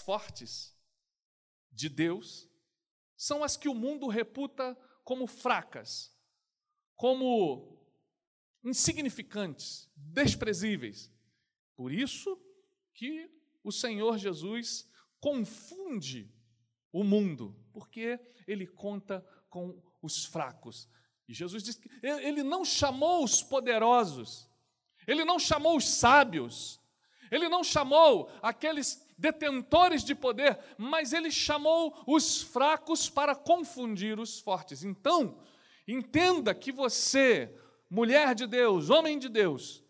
fortes 0.00 0.76
de 1.70 1.88
Deus 1.88 2.48
são 3.16 3.44
as 3.44 3.56
que 3.56 3.68
o 3.68 3.74
mundo 3.74 4.08
reputa 4.08 4.76
como 5.04 5.26
fracas, 5.26 6.12
como 6.96 7.78
insignificantes, 8.64 9.88
desprezíveis. 9.96 11.10
Por 11.76 11.92
isso 11.92 12.36
que 12.92 13.30
o 13.62 13.72
Senhor 13.72 14.18
Jesus 14.18 14.90
confunde 15.20 16.32
o 16.92 17.04
mundo, 17.04 17.56
porque 17.72 18.18
ele 18.46 18.66
conta 18.66 19.24
com 19.48 19.80
os 20.02 20.24
fracos. 20.24 20.88
E 21.28 21.34
Jesus 21.34 21.62
diz 21.62 21.76
que 21.76 21.88
ele 22.02 22.42
não 22.42 22.64
chamou 22.64 23.22
os 23.22 23.42
poderosos, 23.42 24.50
ele 25.06 25.24
não 25.24 25.38
chamou 25.38 25.76
os 25.76 25.86
sábios, 25.86 26.80
ele 27.30 27.48
não 27.48 27.62
chamou 27.62 28.30
aqueles 28.42 29.06
detentores 29.18 30.04
de 30.04 30.14
poder, 30.14 30.58
mas 30.78 31.12
ele 31.12 31.30
chamou 31.30 31.94
os 32.06 32.40
fracos 32.40 33.10
para 33.10 33.34
confundir 33.34 34.20
os 34.20 34.38
fortes. 34.38 34.84
Então, 34.84 35.36
entenda 35.86 36.54
que 36.54 36.70
você, 36.70 37.52
mulher 37.90 38.34
de 38.34 38.46
Deus, 38.46 38.88
homem 38.88 39.18
de 39.18 39.28
Deus, 39.28 39.82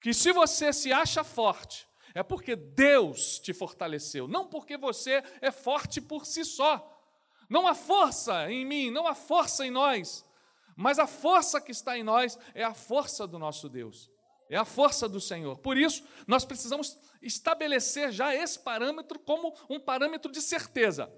que 0.00 0.14
se 0.14 0.32
você 0.32 0.72
se 0.72 0.92
acha 0.92 1.24
forte, 1.24 1.88
é 2.14 2.22
porque 2.22 2.54
Deus 2.54 3.40
te 3.40 3.52
fortaleceu, 3.52 4.28
não 4.28 4.46
porque 4.46 4.76
você 4.76 5.22
é 5.40 5.50
forte 5.50 6.00
por 6.00 6.24
si 6.24 6.44
só. 6.44 6.92
Não 7.48 7.66
há 7.66 7.74
força 7.74 8.50
em 8.50 8.64
mim, 8.64 8.90
não 8.90 9.06
há 9.06 9.14
força 9.14 9.66
em 9.66 9.70
nós, 9.70 10.24
mas 10.76 10.98
a 10.98 11.06
força 11.06 11.60
que 11.60 11.72
está 11.72 11.98
em 11.98 12.02
nós 12.02 12.38
é 12.54 12.62
a 12.62 12.74
força 12.74 13.26
do 13.26 13.38
nosso 13.38 13.68
Deus. 13.68 14.10
É 14.48 14.56
a 14.56 14.64
força 14.64 15.08
do 15.08 15.20
Senhor. 15.20 15.58
Por 15.58 15.76
isso, 15.76 16.04
nós 16.26 16.44
precisamos 16.44 16.98
estabelecer 17.20 18.12
já 18.12 18.34
esse 18.34 18.58
parâmetro 18.58 19.18
como 19.18 19.54
um 19.68 19.80
parâmetro 19.80 20.30
de 20.30 20.40
certeza. 20.40 21.12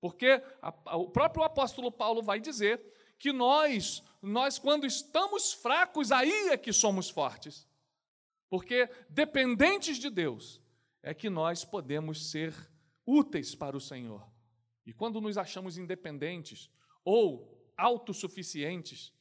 Porque 0.00 0.42
a, 0.62 0.96
o 0.96 1.10
próprio 1.10 1.44
apóstolo 1.44 1.90
Paulo 1.92 2.22
vai 2.22 2.40
dizer 2.40 2.82
que 3.18 3.32
nós, 3.32 4.02
nós 4.22 4.58
quando 4.58 4.86
estamos 4.86 5.52
fracos, 5.52 6.12
aí 6.12 6.48
é 6.48 6.56
que 6.56 6.72
somos 6.72 7.10
fortes. 7.10 7.68
Porque 8.48 8.88
dependentes 9.08 9.98
de 9.98 10.08
Deus 10.08 10.62
é 11.02 11.12
que 11.12 11.28
nós 11.28 11.64
podemos 11.64 12.30
ser 12.30 12.54
úteis 13.04 13.54
para 13.54 13.76
o 13.76 13.80
Senhor. 13.80 14.26
E 14.84 14.92
quando 14.92 15.20
nos 15.20 15.36
achamos 15.36 15.76
independentes 15.78 16.70
ou 17.04 17.72
autossuficientes, 17.76 19.12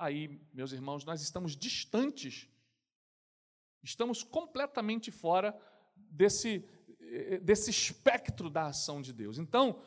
aí, 0.00 0.40
meus 0.54 0.72
irmãos, 0.72 1.04
nós 1.04 1.20
estamos 1.20 1.54
distantes, 1.54 2.48
estamos 3.82 4.22
completamente 4.22 5.10
fora 5.10 5.54
desse, 5.94 6.66
eh, 6.98 7.38
desse 7.38 7.70
espectro 7.70 8.48
da 8.48 8.66
ação 8.66 9.02
de 9.02 9.12
Deus. 9.12 9.36
Então, 9.38 9.82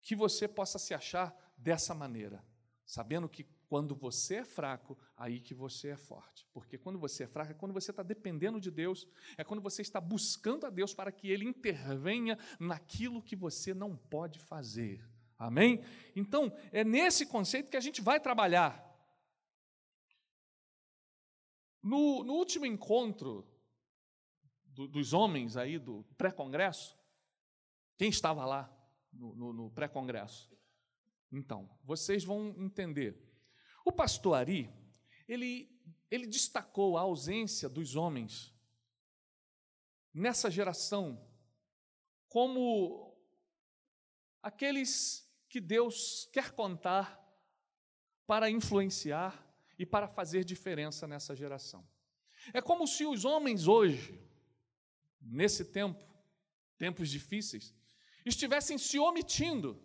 que 0.00 0.14
você 0.14 0.46
possa 0.46 0.78
se 0.78 0.94
achar 0.94 1.34
dessa 1.58 1.94
maneira, 1.94 2.44
sabendo 2.86 3.28
que 3.28 3.44
quando 3.68 3.92
você 3.92 4.36
é 4.36 4.44
fraco, 4.44 4.96
aí 5.16 5.40
que 5.40 5.52
você 5.52 5.88
é 5.88 5.96
forte. 5.96 6.46
Porque 6.52 6.78
quando 6.78 6.98
você 6.98 7.24
é 7.24 7.26
fraco, 7.26 7.50
é 7.50 7.54
quando 7.54 7.72
você 7.72 7.90
está 7.90 8.04
dependendo 8.04 8.60
de 8.60 8.70
Deus, 8.70 9.04
é 9.36 9.42
quando 9.42 9.60
você 9.60 9.82
está 9.82 10.00
buscando 10.00 10.64
a 10.64 10.70
Deus 10.70 10.94
para 10.94 11.10
que 11.10 11.28
Ele 11.28 11.44
intervenha 11.44 12.38
naquilo 12.60 13.22
que 13.22 13.34
você 13.34 13.74
não 13.74 13.96
pode 13.96 14.38
fazer. 14.38 15.04
Amém? 15.36 15.82
Então, 16.14 16.52
é 16.70 16.84
nesse 16.84 17.26
conceito 17.26 17.68
que 17.68 17.76
a 17.76 17.80
gente 17.80 18.00
vai 18.00 18.20
trabalhar. 18.20 18.83
No, 21.84 22.24
no 22.24 22.32
último 22.32 22.64
encontro 22.64 23.46
do, 24.64 24.88
dos 24.88 25.12
homens 25.12 25.54
aí 25.54 25.78
do 25.78 26.02
pré-congresso, 26.16 26.98
quem 27.98 28.08
estava 28.08 28.46
lá 28.46 28.74
no, 29.12 29.34
no, 29.34 29.52
no 29.52 29.70
pré-congresso? 29.70 30.50
Então, 31.30 31.68
vocês 31.84 32.24
vão 32.24 32.54
entender. 32.56 33.22
O 33.84 33.92
pastor 33.92 34.34
Ari, 34.34 34.72
ele, 35.28 35.70
ele 36.10 36.26
destacou 36.26 36.96
a 36.96 37.02
ausência 37.02 37.68
dos 37.68 37.96
homens 37.96 38.50
nessa 40.14 40.50
geração 40.50 41.22
como 42.30 43.14
aqueles 44.42 45.30
que 45.50 45.60
Deus 45.60 46.30
quer 46.32 46.52
contar 46.52 47.22
para 48.26 48.48
influenciar 48.48 49.43
e 49.78 49.84
para 49.84 50.08
fazer 50.08 50.44
diferença 50.44 51.06
nessa 51.06 51.34
geração. 51.34 51.86
É 52.52 52.60
como 52.60 52.86
se 52.86 53.04
os 53.04 53.24
homens 53.24 53.66
hoje, 53.66 54.20
nesse 55.20 55.64
tempo, 55.64 56.04
tempos 56.76 57.08
difíceis, 57.08 57.74
estivessem 58.24 58.78
se 58.78 58.98
omitindo. 58.98 59.80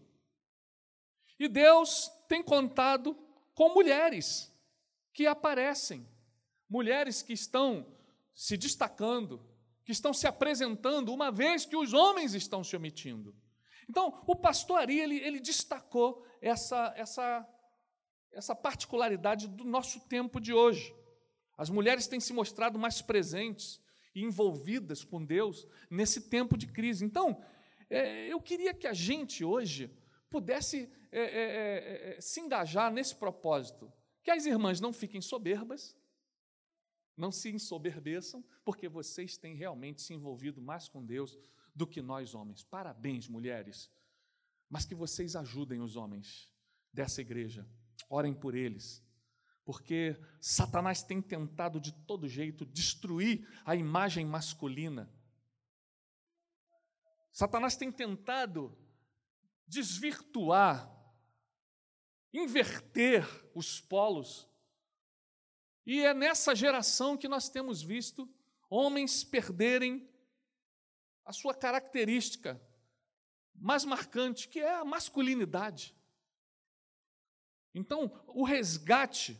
E 1.37 1.47
Deus 1.47 2.11
tem 2.27 2.43
contado 2.43 3.15
com 3.53 3.73
mulheres 3.73 4.53
que 5.13 5.25
aparecem, 5.25 6.07
mulheres 6.69 7.21
que 7.21 7.33
estão 7.33 7.85
se 8.33 8.55
destacando, 8.55 9.45
que 9.83 9.91
estão 9.91 10.13
se 10.13 10.27
apresentando, 10.27 11.13
uma 11.13 11.31
vez 11.31 11.65
que 11.65 11.75
os 11.75 11.93
homens 11.93 12.33
estão 12.33 12.63
se 12.63 12.75
omitindo. 12.75 13.35
Então, 13.89 14.23
o 14.27 14.35
pastor 14.35 14.79
Ari, 14.79 14.99
ele, 14.99 15.17
ele 15.17 15.39
destacou 15.39 16.25
essa, 16.41 16.93
essa 16.95 17.47
essa 18.31 18.55
particularidade 18.55 19.47
do 19.47 19.63
nosso 19.63 19.99
tempo 20.07 20.39
de 20.39 20.53
hoje. 20.53 20.95
As 21.57 21.69
mulheres 21.69 22.07
têm 22.07 22.19
se 22.19 22.31
mostrado 22.31 22.79
mais 22.79 23.01
presentes 23.01 23.81
e 24.15 24.23
envolvidas 24.23 25.03
com 25.03 25.23
Deus 25.23 25.67
nesse 25.89 26.29
tempo 26.29 26.57
de 26.57 26.67
crise. 26.67 27.03
Então, 27.03 27.43
é, 27.89 28.27
eu 28.27 28.41
queria 28.41 28.73
que 28.73 28.87
a 28.87 28.93
gente 28.93 29.43
hoje 29.43 29.91
pudesse 30.29 30.89
é, 31.11 31.19
é, 31.19 31.23
é, 31.23 32.17
é 32.17 32.21
se 32.21 32.39
engajar 32.39 32.91
nesse 32.91 33.15
propósito. 33.15 33.91
Que 34.23 34.31
as 34.31 34.45
irmãs 34.45 34.79
não 34.79 34.93
fiquem 34.93 35.21
soberbas, 35.21 35.97
não 37.17 37.31
se 37.31 37.49
ensoberbeçam, 37.49 38.43
porque 38.63 38.87
vocês 38.87 39.37
têm 39.37 39.55
realmente 39.55 40.01
se 40.01 40.13
envolvido 40.13 40.61
mais 40.61 40.87
com 40.87 41.03
Deus 41.03 41.37
do 41.75 41.87
que 41.87 42.01
nós 42.01 42.33
homens. 42.33 42.63
Parabéns, 42.63 43.27
mulheres. 43.27 43.91
Mas 44.69 44.85
que 44.85 44.95
vocês 44.95 45.35
ajudem 45.35 45.81
os 45.81 45.95
homens 45.95 46.49
dessa 46.93 47.21
igreja 47.21 47.67
orem 48.09 48.33
por 48.33 48.55
eles, 48.55 49.03
porque 49.65 50.19
Satanás 50.39 51.03
tem 51.03 51.21
tentado 51.21 51.79
de 51.79 51.91
todo 51.91 52.27
jeito 52.27 52.65
destruir 52.65 53.47
a 53.65 53.75
imagem 53.75 54.25
masculina. 54.25 55.11
Satanás 57.31 57.75
tem 57.75 57.91
tentado 57.91 58.77
desvirtuar, 59.67 60.91
inverter 62.33 63.25
os 63.55 63.79
polos. 63.79 64.47
E 65.85 66.01
é 66.01 66.13
nessa 66.13 66.55
geração 66.55 67.15
que 67.15 67.27
nós 67.27 67.49
temos 67.49 67.81
visto 67.81 68.27
homens 68.69 69.23
perderem 69.23 70.07
a 71.25 71.31
sua 71.31 71.53
característica 71.53 72.61
mais 73.53 73.85
marcante, 73.85 74.47
que 74.47 74.59
é 74.59 74.75
a 74.75 74.85
masculinidade. 74.85 75.95
Então, 77.73 78.11
o 78.27 78.43
resgate, 78.43 79.39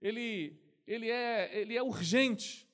ele, 0.00 0.60
ele, 0.86 1.10
é, 1.10 1.58
ele 1.58 1.76
é 1.76 1.82
urgente. 1.82 2.68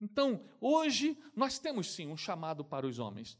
Então, 0.00 0.48
hoje, 0.60 1.18
nós 1.34 1.58
temos 1.58 1.90
sim 1.90 2.06
um 2.06 2.16
chamado 2.16 2.64
para 2.64 2.86
os 2.86 2.98
homens, 2.98 3.38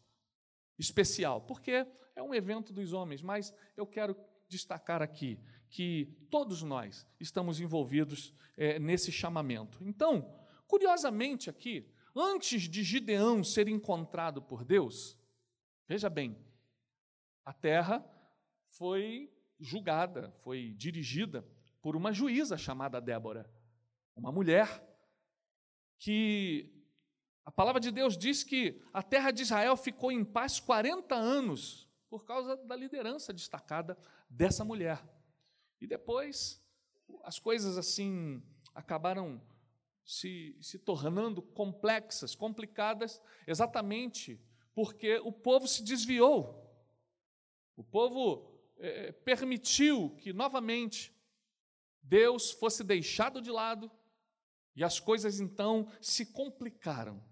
especial, 0.79 1.41
porque 1.43 1.87
é 2.17 2.23
um 2.23 2.35
evento 2.35 2.73
dos 2.73 2.93
homens, 2.93 3.23
mas 3.23 3.55
eu 3.77 3.87
quero 3.87 4.17
destacar 4.49 5.03
aqui 5.03 5.39
que 5.71 6.07
todos 6.31 6.63
nós 6.63 7.07
estamos 7.21 7.61
envolvidos 7.61 8.35
é, 8.57 8.79
nesse 8.79 9.13
chamamento. 9.13 9.79
Então, 9.85 10.35
curiosamente 10.67 11.49
aqui, 11.49 11.89
antes 12.15 12.63
de 12.63 12.83
Gideão 12.83 13.45
ser 13.45 13.69
encontrado 13.69 14.43
por 14.43 14.65
Deus, 14.65 15.17
veja 15.87 16.11
bem, 16.11 16.37
a 17.45 17.53
terra 17.53 18.05
foi 18.71 19.31
julgada, 19.59 20.31
foi 20.43 20.75
dirigida 20.77 21.47
por 21.81 21.97
uma 21.97 22.13
juíza 22.13 22.57
chamada 22.57 23.01
Débora, 23.01 23.51
uma 24.15 24.33
mulher 24.33 24.85
que 25.99 26.73
a 27.45 27.51
palavra 27.51 27.81
de 27.81 27.91
Deus 27.91 28.17
diz 28.17 28.45
que 28.45 28.81
a 28.93 29.03
terra 29.03 29.31
de 29.31 29.43
Israel 29.43 29.77
ficou 29.77 30.13
em 30.13 30.25
paz 30.25 30.61
40 30.61 31.15
anos 31.15 31.89
por 32.09 32.25
causa 32.25 32.57
da 32.57 32.77
liderança 32.77 33.33
destacada 33.33 33.97
dessa 34.29 34.65
mulher. 34.65 35.03
E 35.81 35.87
depois 35.87 36.63
as 37.25 37.39
coisas 37.39 37.79
assim 37.79 38.43
acabaram 38.75 39.41
se, 40.05 40.57
se 40.61 40.79
tornando 40.79 41.43
complexas, 41.43 42.35
complicadas, 42.35 43.21
exatamente 43.47 44.41
porque 44.75 45.19
o 45.19 45.33
povo 45.33 45.67
se 45.67 45.83
desviou. 45.83 46.65
O 47.77 47.83
povo 47.83 48.58
é, 48.79 49.13
permitiu 49.13 50.17
que 50.17 50.33
novamente 50.33 51.15
Deus 52.03 52.51
fosse 52.51 52.83
deixado 52.83 53.43
de 53.43 53.51
lado 53.51 53.91
e 54.75 54.85
as 54.85 55.01
coisas 55.01 55.41
então 55.41 55.91
se 56.01 56.27
complicaram. 56.27 57.23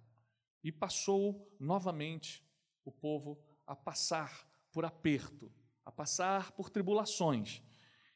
e 0.65 0.73
passou 0.73 1.49
novamente 1.61 2.45
o 2.85 2.91
povo 2.91 3.41
a 3.65 3.77
passar 3.77 4.45
por 4.73 4.85
aperto, 4.85 5.53
a 5.85 5.93
passar 5.93 6.51
por 6.53 6.69
tribulações. 6.71 7.63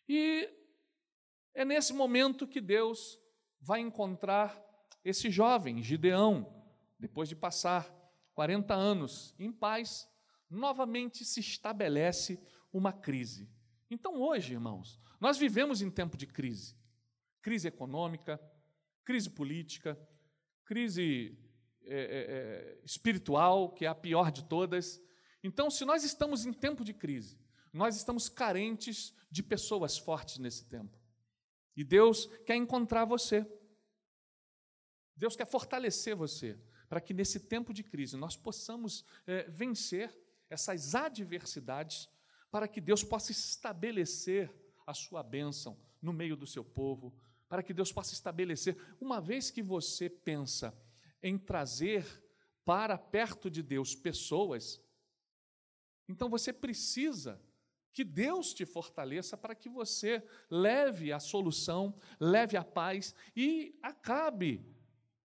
E 0.09 0.53
é 1.55 1.65
nesse 1.65 1.93
momento 1.93 2.49
que 2.49 2.61
Deus 2.61 3.21
vai 3.61 3.79
encontrar 3.79 4.61
esse 5.05 5.31
jovem, 5.31 5.81
Gideão, 5.81 6.53
depois 6.99 7.29
de 7.29 7.37
passar 7.37 7.88
40 8.35 8.75
anos 8.75 9.33
em 9.38 9.53
paz, 9.53 10.09
novamente 10.49 11.25
se 11.25 11.38
estabelece 11.38 12.43
uma 12.72 12.93
crise. 12.93 13.49
Então, 13.90 14.20
hoje, 14.20 14.52
irmãos, 14.52 15.00
nós 15.20 15.37
vivemos 15.37 15.82
em 15.82 15.90
tempo 15.90 16.17
de 16.17 16.26
crise 16.26 16.75
crise 17.40 17.69
econômica, 17.69 18.40
crise 19.05 19.31
política, 19.31 19.99
crise 20.64 21.37
é, 21.82 21.94
é, 21.94 21.99
é, 21.99 22.81
espiritual, 22.84 23.70
que 23.70 23.84
é 23.84 23.88
a 23.88 23.94
pior 23.94 24.31
de 24.31 24.44
todas. 24.44 25.00
Então, 25.43 25.70
se 25.70 25.84
nós 25.84 26.05
estamos 26.05 26.44
em 26.44 26.52
tempo 26.52 26.84
de 26.84 26.93
crise, 26.93 27.38
nós 27.72 27.96
estamos 27.96 28.28
carentes 28.28 29.14
de 29.31 29.43
pessoas 29.43 29.96
fortes 29.96 30.38
nesse 30.38 30.64
tempo. 30.66 30.99
E 31.76 31.84
Deus 31.84 32.26
quer 32.44 32.56
encontrar 32.56 33.05
você. 33.05 33.46
Deus 35.16 35.37
quer 35.37 35.46
fortalecer 35.46 36.16
você, 36.16 36.58
para 36.88 37.00
que 37.00 37.14
nesse 37.14 37.40
tempo 37.40 37.73
de 37.73 37.82
crise 37.82 38.16
nós 38.16 38.37
possamos 38.37 39.05
é, 39.26 39.44
vencer 39.44 40.14
essas 40.49 40.94
adversidades, 40.94 42.08
para 42.50 42.67
que 42.67 42.81
Deus 42.81 43.05
possa 43.05 43.32
estabelecer 43.32 44.52
a 44.87 44.93
sua 44.93 45.23
bênção 45.23 45.79
no 46.02 46.12
meio 46.12 46.37
do 46.37 46.47
seu 46.47 46.64
povo, 46.64 47.14
para 47.49 47.62
que 47.62 47.75
Deus 47.75 47.93
possa 47.93 48.12
estabelecer. 48.12 48.76
Uma 49.00 49.20
vez 49.20 49.50
que 49.50 49.62
você 49.62 50.08
pensa 50.08 50.76
em 51.23 51.38
trazer 51.38 52.05
para 52.64 52.97
perto 52.97 53.50
de 53.50 53.62
Deus 53.62 53.94
pessoas, 53.94 54.82
então 56.08 56.29
você 56.29 56.52
precisa 56.52 57.41
que 57.93 58.05
Deus 58.05 58.55
te 58.55 58.64
fortaleça 58.64 59.37
para 59.37 59.55
que 59.55 59.69
você 59.69 60.25
leve 60.49 61.12
a 61.12 61.19
solução, 61.19 61.94
leve 62.19 62.56
a 62.56 62.64
paz 62.64 63.14
e 63.35 63.79
acabe 63.82 64.64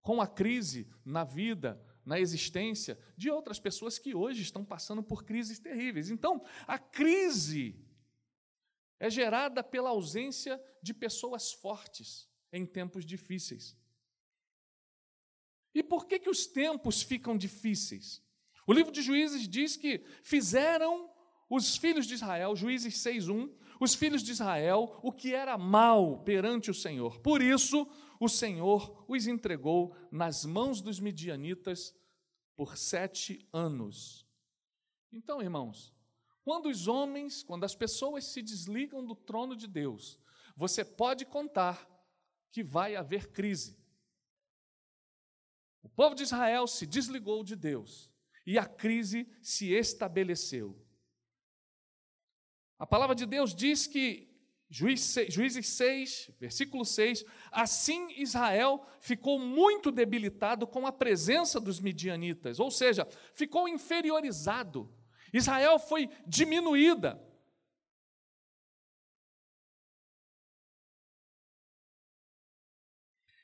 com 0.01 0.22
a 0.22 0.27
crise 0.27 0.88
na 1.04 1.24
vida, 1.24 1.83
na 2.06 2.19
existência 2.19 2.98
de 3.18 3.30
outras 3.30 3.60
pessoas 3.60 3.98
que 3.98 4.13
hoje 4.13 4.44
estão 4.44 4.63
passando 4.63 5.02
por 5.02 5.24
crises 5.24 5.60
terríveis. 5.60 6.10
Então, 6.10 6.44
a 6.68 6.78
crise 6.78 7.75
é 9.00 9.10
gerada 9.10 9.63
pela 9.63 9.90
ausência 9.90 10.62
de 10.81 10.94
pessoas 10.94 11.52
fortes 11.52 12.30
em 12.52 12.66
tempos 12.66 13.06
difíceis. 13.06 13.75
E 15.74 15.84
por 15.84 16.06
que, 16.06 16.19
que 16.19 16.30
os 16.30 16.46
tempos 16.46 17.02
ficam 17.02 17.36
difíceis? 17.36 18.24
O 18.66 18.72
livro 18.72 18.92
de 18.92 19.01
Juízes 19.01 19.48
diz 19.48 19.75
que 19.75 20.00
fizeram 20.24 21.12
os 21.50 21.75
filhos 21.75 22.08
de 22.08 22.13
Israel, 22.13 22.56
Juízes 22.56 22.96
6:1, 22.96 23.51
os 23.80 23.94
filhos 23.94 24.24
de 24.24 24.31
Israel 24.31 25.00
o 25.04 25.12
que 25.12 25.34
era 25.34 25.58
mal 25.58 26.24
perante 26.24 26.72
o 26.72 26.74
Senhor. 26.74 27.19
Por 27.19 27.42
isso, 27.42 27.88
o 28.19 28.29
Senhor 28.29 29.06
os 29.07 29.27
entregou 29.27 29.95
nas 30.12 30.45
mãos 30.45 30.81
dos 30.81 31.00
midianitas 31.00 31.95
por 32.56 32.77
sete 32.77 33.47
anos. 33.51 34.27
Então, 35.12 35.41
irmãos, 35.41 35.94
quando 36.44 36.69
os 36.69 36.88
homens, 36.88 37.44
quando 37.44 37.63
as 37.63 37.75
pessoas 37.75 38.25
se 38.25 38.41
desligam 38.41 39.06
do 39.06 39.15
trono 39.15 39.56
de 39.56 39.67
Deus, 39.67 40.19
você 40.56 40.85
pode 40.85 41.25
contar 41.25 41.89
que 42.51 42.63
vai 42.63 42.95
haver 42.95 43.31
crise. 43.31 43.77
O 45.81 45.89
povo 45.89 46.15
de 46.15 46.23
Israel 46.23 46.67
se 46.67 46.85
desligou 46.85 47.44
de 47.44 47.56
Deus 47.56 48.12
e 48.45 48.57
a 48.57 48.65
crise 48.65 49.27
se 49.41 49.71
estabeleceu. 49.71 50.79
A 52.77 52.85
palavra 52.85 53.15
de 53.15 53.25
Deus 53.25 53.56
diz 53.56 53.88
que, 53.88 54.35
Juízes 54.77 55.69
6, 55.69 56.31
versículo 56.39 56.83
6, 56.83 57.24
assim 57.51 58.12
Israel 58.18 58.86
ficou 59.00 59.39
muito 59.39 59.92
debilitado 59.92 60.68
com 60.68 60.86
a 60.86 60.92
presença 60.92 61.60
dos 61.60 61.80
midianitas, 61.80 62.60
ou 62.60 62.69
seja, 62.69 63.07
ficou 63.33 63.69
inferiorizado 63.69 64.94
Israel 65.38 65.77
foi 65.77 66.10
diminuída. 66.25 67.22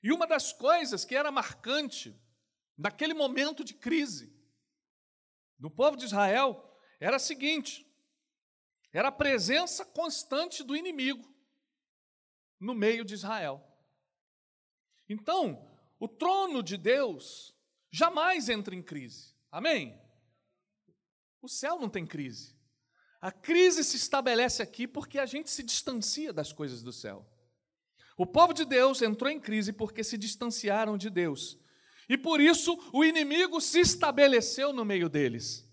E 0.04 0.12
uma 0.12 0.26
das 0.26 0.52
coisas 0.54 1.06
que 1.06 1.16
era 1.16 1.32
marcante 1.32 2.20
naquele 2.78 3.14
momento 3.14 3.64
de 3.64 3.74
crise 3.74 4.34
do 5.60 5.70
povo 5.70 5.98
de 5.98 6.06
Israel 6.06 6.80
era 7.00 7.18
a 7.18 7.20
seguinte: 7.20 7.86
era 8.94 9.08
a 9.08 9.12
presença 9.12 9.86
constante 9.86 10.64
do 10.64 10.76
inimigo 10.76 11.28
no 12.60 12.74
meio 12.74 13.04
de 13.06 13.14
Israel. 13.14 13.66
Então, 15.08 15.68
o 16.00 16.08
trono 16.08 16.62
de 16.62 16.78
Deus 16.78 17.56
jamais 17.90 18.50
entra 18.50 18.76
em 18.76 18.82
crise. 18.82 19.36
Amém? 19.52 20.00
O 21.42 21.48
céu 21.48 21.80
não 21.80 21.90
tem 21.90 22.06
crise. 22.06 22.56
A 23.20 23.32
crise 23.32 23.84
se 23.84 23.98
estabelece 23.98 24.62
aqui 24.62 24.88
porque 24.88 25.20
a 25.20 25.26
gente 25.26 25.50
se 25.50 25.64
distancia 25.64 26.34
das 26.34 26.52
coisas 26.52 26.82
do 26.82 26.92
céu. 26.92 27.28
O 28.18 28.26
povo 28.26 28.54
de 28.54 28.66
Deus 28.66 29.02
entrou 29.02 29.30
em 29.32 29.40
crise 29.40 29.74
porque 29.74 30.04
se 30.04 30.18
distanciaram 30.18 30.98
de 30.98 31.10
Deus. 31.10 31.58
E 32.10 32.18
por 32.18 32.42
isso 32.42 32.78
o 32.92 33.04
inimigo 33.04 33.62
se 33.62 33.80
estabeleceu 33.80 34.74
no 34.74 34.84
meio 34.84 35.08
deles. 35.08 35.68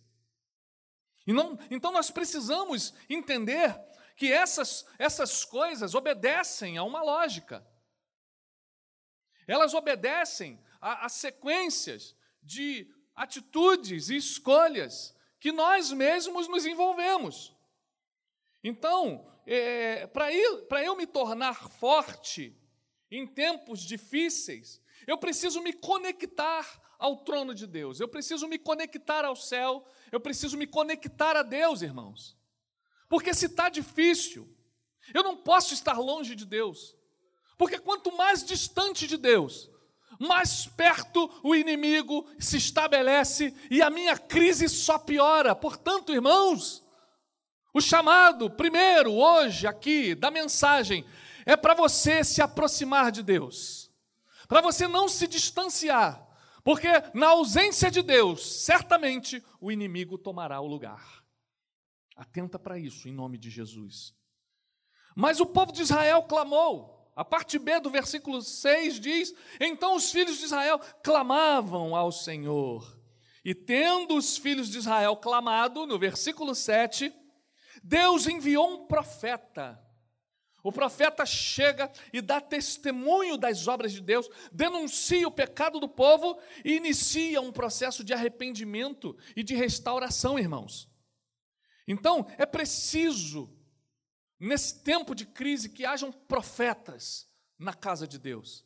Não, 1.33 1.59
então 1.71 1.93
nós 1.93 2.11
precisamos 2.11 2.95
entender 3.09 3.79
que 4.17 4.33
essas, 4.33 4.87
essas 4.99 5.45
coisas 5.45 5.95
obedecem 5.95 6.77
a 6.77 6.83
uma 6.83 7.03
lógica. 7.03 7.67
Elas 9.47 9.75
obedecem 9.75 10.61
a, 10.81 11.07
a 11.07 11.09
sequências 11.09 12.17
de 12.43 12.91
atitudes 13.15 14.09
e 14.09 14.17
escolhas 14.17 15.15
que 15.41 15.53
nós 15.53 15.93
mesmos 15.93 16.49
nos 16.49 16.67
envolvemos. 16.67 17.55
Então, 18.63 19.31
é, 19.47 20.07
para 20.07 20.33
eu, 20.33 20.67
eu 20.83 20.97
me 20.97 21.07
tornar 21.07 21.69
forte 21.69 22.57
em 23.11 23.27
tempos 23.27 23.81
difíceis, 23.81 24.81
eu 25.07 25.17
preciso 25.17 25.61
me 25.63 25.73
conectar 25.73 26.83
ao 26.99 27.19
trono 27.19 27.55
de 27.55 27.67
Deus, 27.67 28.01
eu 28.01 28.09
preciso 28.09 28.49
me 28.49 28.59
conectar 28.59 29.25
ao 29.25 29.37
céu, 29.37 29.87
eu 30.11 30.21
preciso 30.21 30.57
me 30.57 30.67
conectar 30.67 31.37
a 31.37 31.43
Deus, 31.43 31.83
irmãos. 31.83 32.37
Porque 33.09 33.33
se 33.33 33.47
está 33.47 33.69
difícil, 33.69 34.49
eu 35.15 35.23
não 35.23 35.37
posso 35.37 35.75
estar 35.75 35.99
longe 35.99 36.35
de 36.35 36.45
Deus. 36.45 36.97
Porque 37.57 37.79
quanto 37.79 38.17
mais 38.17 38.45
distante 38.45 39.07
de 39.07 39.17
Deus, 39.17 39.71
mais 40.19 40.67
perto 40.67 41.31
o 41.43 41.55
inimigo 41.55 42.27
se 42.39 42.57
estabelece 42.57 43.55
e 43.71 43.83
a 43.83 43.91
minha 43.91 44.17
crise 44.17 44.69
só 44.69 44.99
piora. 44.99 45.55
Portanto, 45.55 46.13
irmãos, 46.13 46.85
o 47.73 47.81
chamado, 47.81 48.51
primeiro, 48.51 49.13
hoje, 49.13 49.67
aqui, 49.67 50.15
da 50.15 50.31
mensagem, 50.31 51.05
é 51.47 51.57
para 51.57 51.75
você 51.75 52.23
se 52.23 52.43
aproximar 52.43 53.11
de 53.11 53.23
Deus, 53.23 53.91
para 54.47 54.61
você 54.61 54.87
não 54.87 55.09
se 55.09 55.27
distanciar, 55.27 56.28
porque 56.69 56.89
na 57.15 57.29
ausência 57.29 57.91
de 57.91 58.03
Deus, 58.03 58.63
certamente 58.63 59.43
o 59.59 59.73
inimigo 59.73 60.19
tomará 60.19 60.61
o 60.61 60.67
lugar. 60.67 61.25
Atenta 62.15 62.59
para 62.59 62.79
isso, 62.79 63.09
em 63.09 63.11
nome 63.11 63.39
de 63.39 63.49
Jesus. 63.49 64.15
Mas 65.17 65.41
o 65.41 65.47
povo 65.47 65.73
de 65.73 65.81
Israel 65.81 66.25
clamou, 66.25 67.11
a 67.17 67.25
parte 67.25 67.59
B 67.59 67.81
do 67.81 67.89
versículo 67.89 68.43
6 68.43 69.01
diz: 69.01 69.35
Então 69.59 69.97
os 69.97 70.13
filhos 70.13 70.37
de 70.37 70.45
Israel 70.45 70.79
clamavam 71.03 71.97
ao 71.97 72.13
Senhor. 72.13 73.01
E 73.43 73.55
tendo 73.55 74.15
os 74.15 74.37
filhos 74.37 74.69
de 74.69 74.77
Israel 74.77 75.17
clamado, 75.17 75.87
no 75.87 75.99
versículo 75.99 76.55
7, 76.55 77.11
Deus 77.83 78.27
enviou 78.27 78.75
um 78.75 78.87
profeta. 78.87 79.83
O 80.69 80.73
profeta 80.73 81.25
chega 81.25 81.91
e 82.13 82.21
dá 82.21 82.43
testemunho 82.43 83.39
das 83.39 83.67
obras 83.67 83.91
de 83.91 84.03
Deus, 84.03 84.29
denuncia 84.53 85.27
o 85.27 85.33
pecado 85.33 85.81
do 85.81 85.89
povo 85.89 86.39
e 86.63 86.75
inicia 86.75 87.41
um 87.41 87.51
processo 87.51 88.05
de 88.05 88.13
arrependimento 88.13 89.17
e 89.35 89.43
de 89.43 89.55
restauração, 89.55 90.39
irmãos. 90.39 90.87
Então, 91.87 92.27
é 92.37 92.45
preciso 92.45 93.51
nesse 94.39 94.83
tempo 94.85 95.15
de 95.15 95.25
crise, 95.25 95.71
que 95.71 95.87
hajam 95.87 96.13
profetas 96.13 97.27
na 97.59 97.73
casa 97.73 98.07
de 98.07 98.19
Deus. 98.19 98.63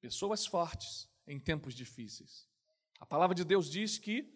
Pessoas 0.00 0.46
fortes 0.46 1.10
em 1.26 1.38
tempos 1.38 1.74
difíceis. 1.74 2.48
A 2.98 3.04
palavra 3.04 3.34
de 3.34 3.44
Deus 3.44 3.70
diz 3.70 3.98
que, 3.98 4.34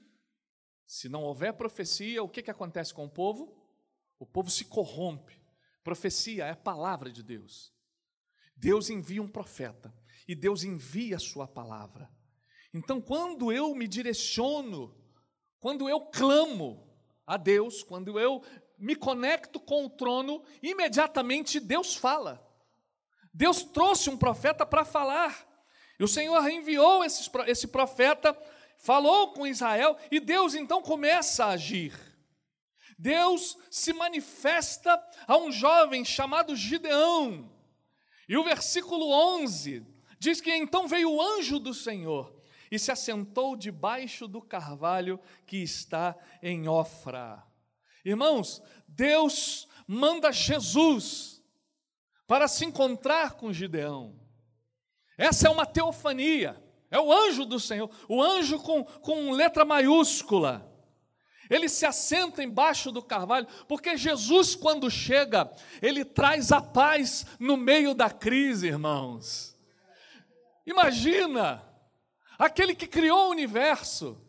se 0.86 1.08
não 1.08 1.22
houver 1.22 1.54
profecia, 1.54 2.22
o 2.22 2.28
que, 2.28 2.42
que 2.42 2.50
acontece 2.50 2.92
com 2.92 3.06
o 3.06 3.10
povo? 3.10 3.57
O 4.18 4.26
povo 4.26 4.50
se 4.50 4.64
corrompe. 4.64 5.40
Profecia 5.84 6.46
é 6.46 6.50
a 6.50 6.56
palavra 6.56 7.10
de 7.10 7.22
Deus. 7.22 7.72
Deus 8.56 8.90
envia 8.90 9.22
um 9.22 9.28
profeta. 9.28 9.94
e 10.28 10.34
Deus 10.34 10.62
envia 10.62 11.16
a 11.16 11.20
sua 11.20 11.48
palavra. 11.48 12.10
Então, 12.74 13.00
quando 13.00 13.50
eu 13.50 13.74
me 13.74 13.88
direciono, 13.88 14.94
quando 15.58 15.88
eu 15.88 16.02
clamo 16.02 16.86
a 17.26 17.38
Deus, 17.38 17.82
quando 17.82 18.20
eu 18.20 18.42
me 18.78 18.94
conecto 18.94 19.58
com 19.58 19.86
o 19.86 19.90
trono, 19.90 20.44
imediatamente 20.62 21.58
Deus 21.58 21.96
fala. 21.96 22.46
Deus 23.32 23.62
trouxe 23.62 24.10
um 24.10 24.18
profeta 24.18 24.66
para 24.66 24.84
falar. 24.84 25.46
E 25.98 26.04
o 26.04 26.08
Senhor 26.08 26.46
enviou 26.48 27.02
esse 27.02 27.66
profeta, 27.68 28.36
falou 28.76 29.32
com 29.32 29.46
Israel, 29.46 29.96
e 30.10 30.20
Deus 30.20 30.54
então 30.54 30.82
começa 30.82 31.46
a 31.46 31.52
agir. 31.52 32.07
Deus 32.98 33.56
se 33.70 33.92
manifesta 33.92 35.00
a 35.26 35.36
um 35.36 35.52
jovem 35.52 36.04
chamado 36.04 36.56
Gideão. 36.56 37.48
E 38.28 38.36
o 38.36 38.42
versículo 38.42 39.10
11 39.38 39.86
diz 40.18 40.40
que 40.40 40.54
então 40.54 40.88
veio 40.88 41.12
o 41.12 41.22
anjo 41.22 41.60
do 41.60 41.72
Senhor 41.72 42.36
e 42.70 42.78
se 42.78 42.90
assentou 42.90 43.56
debaixo 43.56 44.26
do 44.26 44.42
carvalho 44.42 45.20
que 45.46 45.58
está 45.58 46.16
em 46.42 46.68
Ofra. 46.68 47.42
Irmãos, 48.04 48.60
Deus 48.86 49.68
manda 49.86 50.32
Jesus 50.32 51.42
para 52.26 52.48
se 52.48 52.64
encontrar 52.64 53.34
com 53.34 53.52
Gideão. 53.52 54.18
Essa 55.16 55.48
é 55.48 55.50
uma 55.50 55.64
teofania, 55.64 56.62
é 56.90 57.00
o 57.00 57.12
anjo 57.12 57.44
do 57.44 57.58
Senhor, 57.58 57.90
o 58.08 58.22
anjo 58.22 58.58
com, 58.58 58.84
com 58.84 59.30
letra 59.30 59.64
maiúscula. 59.64 60.67
Ele 61.48 61.68
se 61.68 61.86
assenta 61.86 62.42
embaixo 62.42 62.92
do 62.92 63.02
carvalho, 63.02 63.46
porque 63.66 63.96
Jesus, 63.96 64.54
quando 64.54 64.90
chega, 64.90 65.50
ele 65.80 66.04
traz 66.04 66.52
a 66.52 66.60
paz 66.60 67.26
no 67.38 67.56
meio 67.56 67.94
da 67.94 68.10
crise, 68.10 68.66
irmãos. 68.66 69.56
Imagina, 70.66 71.62
aquele 72.38 72.74
que 72.74 72.86
criou 72.86 73.28
o 73.28 73.30
universo, 73.30 74.20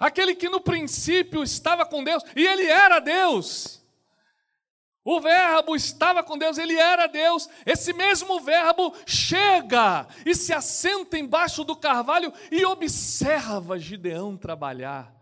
aquele 0.00 0.34
que 0.34 0.48
no 0.48 0.60
princípio 0.60 1.42
estava 1.42 1.86
com 1.86 2.02
Deus, 2.02 2.22
e 2.34 2.44
ele 2.44 2.66
era 2.66 2.98
Deus. 2.98 3.80
O 5.04 5.20
Verbo 5.20 5.76
estava 5.76 6.24
com 6.24 6.38
Deus, 6.38 6.56
ele 6.56 6.76
era 6.76 7.06
Deus. 7.06 7.46
Esse 7.66 7.92
mesmo 7.92 8.40
Verbo 8.40 8.94
chega 9.06 10.08
e 10.24 10.34
se 10.34 10.50
assenta 10.52 11.18
embaixo 11.18 11.62
do 11.62 11.76
carvalho 11.76 12.32
e 12.50 12.64
observa 12.64 13.78
Gideão 13.78 14.34
trabalhar. 14.34 15.13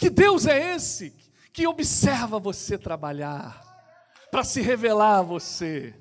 Que 0.00 0.08
Deus 0.08 0.46
é 0.46 0.74
esse 0.74 1.14
que 1.52 1.66
observa 1.66 2.38
você 2.38 2.78
trabalhar 2.78 3.62
para 4.30 4.42
se 4.42 4.62
revelar 4.62 5.18
a 5.18 5.22
você? 5.22 5.94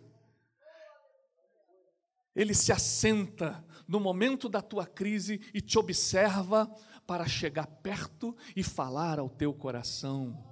Ele 2.33 2.53
se 2.53 2.71
assenta 2.71 3.61
no 3.85 3.99
momento 3.99 4.47
da 4.47 4.61
tua 4.61 4.85
crise 4.85 5.41
e 5.53 5.59
te 5.59 5.77
observa 5.77 6.73
para 7.05 7.27
chegar 7.27 7.67
perto 7.67 8.33
e 8.55 8.63
falar 8.63 9.19
ao 9.19 9.29
teu 9.29 9.53
coração, 9.53 10.45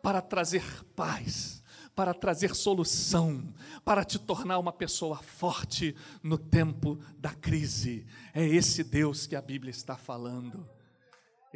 para 0.00 0.22
trazer 0.22 0.84
paz, 0.94 1.64
para 1.96 2.14
trazer 2.14 2.54
solução, 2.54 3.52
para 3.84 4.04
te 4.04 4.20
tornar 4.20 4.60
uma 4.60 4.72
pessoa 4.72 5.20
forte 5.20 5.96
no 6.22 6.38
tempo 6.38 6.96
da 7.18 7.34
crise. 7.34 8.06
É 8.32 8.46
esse 8.46 8.84
Deus 8.84 9.26
que 9.26 9.34
a 9.34 9.42
Bíblia 9.42 9.72
está 9.72 9.96
falando 9.96 10.75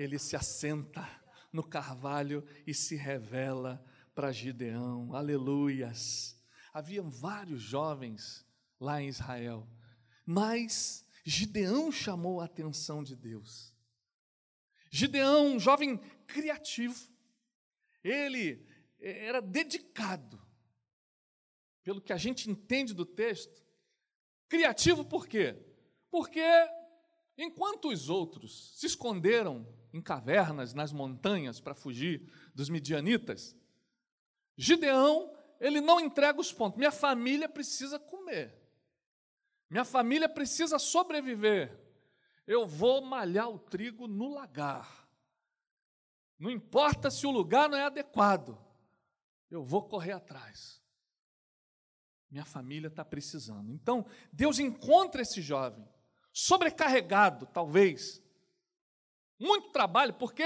ele 0.02 0.18
se 0.18 0.34
assenta 0.34 1.06
no 1.52 1.62
carvalho 1.62 2.42
e 2.66 2.72
se 2.72 2.96
revela 2.96 3.84
para 4.14 4.32
Gideão. 4.32 5.14
Aleluias. 5.14 6.42
Haviam 6.72 7.10
vários 7.10 7.60
jovens 7.60 8.46
lá 8.80 9.02
em 9.02 9.08
Israel, 9.08 9.68
mas 10.24 11.06
Gideão 11.22 11.92
chamou 11.92 12.40
a 12.40 12.46
atenção 12.46 13.02
de 13.02 13.14
Deus. 13.14 13.74
Gideão, 14.90 15.48
um 15.48 15.60
jovem 15.60 15.98
criativo, 16.26 17.10
ele 18.02 18.66
era 18.98 19.42
dedicado, 19.42 20.40
pelo 21.84 22.00
que 22.00 22.12
a 22.12 22.16
gente 22.16 22.50
entende 22.50 22.94
do 22.94 23.04
texto. 23.04 23.62
Criativo 24.48 25.04
por 25.04 25.28
quê? 25.28 25.54
Porque 26.10 26.42
enquanto 27.36 27.88
os 27.88 28.08
outros 28.08 28.78
se 28.78 28.86
esconderam 28.86 29.66
em 29.92 30.00
cavernas, 30.00 30.74
nas 30.74 30.92
montanhas, 30.92 31.60
para 31.60 31.74
fugir 31.74 32.30
dos 32.54 32.68
midianitas. 32.68 33.56
Gideão, 34.56 35.34
ele 35.60 35.80
não 35.80 36.00
entrega 36.00 36.40
os 36.40 36.52
pontos. 36.52 36.78
Minha 36.78 36.92
família 36.92 37.48
precisa 37.48 37.98
comer. 37.98 38.56
Minha 39.68 39.84
família 39.84 40.28
precisa 40.28 40.78
sobreviver. 40.78 41.78
Eu 42.46 42.66
vou 42.66 43.02
malhar 43.02 43.48
o 43.48 43.58
trigo 43.58 44.06
no 44.06 44.34
lagar. 44.34 45.08
Não 46.38 46.50
importa 46.50 47.10
se 47.10 47.26
o 47.26 47.30
lugar 47.30 47.68
não 47.68 47.76
é 47.78 47.84
adequado. 47.84 48.58
Eu 49.50 49.62
vou 49.62 49.86
correr 49.86 50.12
atrás. 50.12 50.82
Minha 52.30 52.44
família 52.44 52.88
está 52.88 53.04
precisando. 53.04 53.72
Então, 53.72 54.06
Deus 54.32 54.58
encontra 54.58 55.22
esse 55.22 55.42
jovem, 55.42 55.86
sobrecarregado, 56.32 57.46
talvez, 57.46 58.22
muito 59.38 59.70
trabalho, 59.70 60.14
porque 60.14 60.44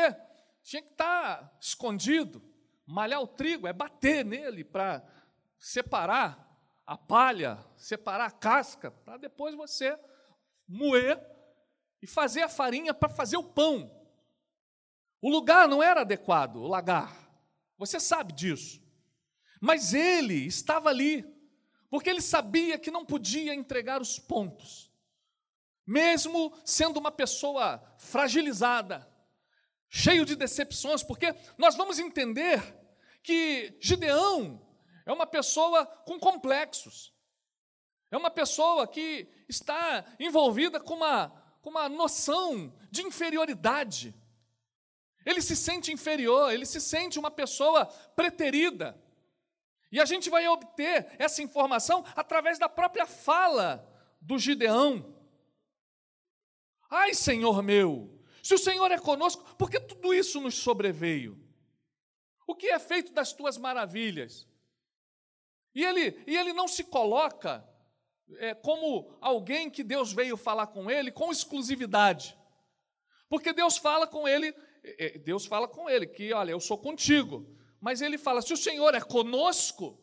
tinha 0.62 0.83
que 0.83 0.93
estar 0.93 1.57
escondido. 1.61 2.43
Malhar 2.87 3.21
o 3.21 3.26
trigo 3.26 3.67
é 3.67 3.73
bater 3.73 4.25
nele 4.25 4.62
para 4.62 5.05
separar 5.59 6.41
a 6.87 6.97
palha, 6.97 7.59
separar 7.76 8.26
a 8.26 8.31
casca, 8.31 8.91
para 8.91 9.17
depois 9.17 9.55
você 9.55 9.99
moer 10.69 11.21
e 12.00 12.07
fazer 12.07 12.43
a 12.43 12.49
farinha 12.49 12.93
para 12.93 13.09
fazer 13.09 13.37
o 13.37 13.45
pão. 13.45 13.91
O 15.21 15.31
lugar 15.31 15.67
não 15.67 15.83
era 15.83 16.03
adequado, 16.03 16.57
o 16.57 16.67
lagar. 16.67 17.17
Você 17.79 17.99
sabe 17.99 18.33
disso. 18.33 18.83
Mas 19.61 19.95
ele 19.95 20.47
estava 20.47 20.91
ali, 20.91 21.25
porque 21.88 22.11
ele 22.11 22.21
sabia 22.21 22.79
que 22.79 22.91
não 22.91 23.07
podia 23.07 23.55
entregar 23.55 24.03
os 24.03 24.19
pontos 24.19 24.93
mesmo 25.87 26.53
sendo 26.64 26.99
uma 26.99 27.11
pessoa 27.11 27.83
fragilizada, 27.99 29.09
cheio 29.88 30.25
de 30.25 30.35
decepções, 30.35 31.03
porque 31.03 31.35
nós 31.57 31.76
vamos 31.76 31.99
entender 31.99 32.61
que 33.23 33.76
Gideão 33.81 34.61
é 35.07 35.12
uma 35.12 35.26
pessoa 35.26 35.87
com 35.87 36.19
complexos, 36.19 37.14
é 38.11 38.17
uma 38.17 38.31
pessoa 38.31 38.87
que 38.87 39.29
está 39.49 40.05
envolvida 40.19 40.81
com 40.81 40.95
uma, 40.95 41.29
com 41.61 41.71
uma 41.71 41.88
noção 41.88 42.73
de 42.91 43.03
inferioridade. 43.03 44.14
Ele 45.25 45.41
se 45.41 45.57
sente 45.57 45.93
inferior, 45.93 46.53
ele 46.53 46.67
se 46.67 46.81
sente 46.81 47.19
uma 47.19 47.31
pessoa 47.31 47.87
preterida. 48.14 49.00
E 49.91 50.00
a 50.00 50.05
gente 50.05 50.29
vai 50.29 50.47
obter 50.49 51.14
essa 51.19 51.41
informação 51.41 52.05
através 52.17 52.59
da 52.59 52.69
própria 52.69 53.07
fala 53.07 53.88
do 54.21 54.38
Gideão. 54.38 55.13
Ai, 56.96 57.12
Senhor 57.12 57.60
meu, 57.60 58.08
se 58.40 58.54
o 58.54 58.58
Senhor 58.58 58.88
é 58.92 58.98
conosco, 58.98 59.42
por 59.56 59.68
que 59.68 59.80
tudo 59.80 60.14
isso 60.14 60.40
nos 60.40 60.54
sobreveio? 60.54 61.36
O 62.46 62.54
que 62.54 62.68
é 62.68 62.78
feito 62.78 63.12
das 63.12 63.32
tuas 63.32 63.58
maravilhas? 63.58 64.46
E 65.74 65.82
ele, 65.84 66.22
e 66.24 66.36
ele 66.36 66.52
não 66.52 66.68
se 66.68 66.84
coloca 66.84 67.68
é, 68.38 68.54
como 68.54 69.12
alguém 69.20 69.68
que 69.68 69.82
Deus 69.82 70.12
veio 70.12 70.36
falar 70.36 70.68
com 70.68 70.88
ele 70.88 71.10
com 71.10 71.32
exclusividade. 71.32 72.38
Porque 73.28 73.52
Deus 73.52 73.76
fala 73.76 74.06
com 74.06 74.28
ele, 74.28 74.54
é, 74.84 75.18
Deus 75.18 75.46
fala 75.46 75.66
com 75.66 75.90
ele 75.90 76.06
que, 76.06 76.32
olha, 76.32 76.52
eu 76.52 76.60
sou 76.60 76.78
contigo. 76.78 77.44
Mas 77.80 78.02
ele 78.02 78.16
fala, 78.16 78.40
se 78.40 78.52
o 78.52 78.56
Senhor 78.56 78.94
é 78.94 79.00
conosco, 79.00 80.00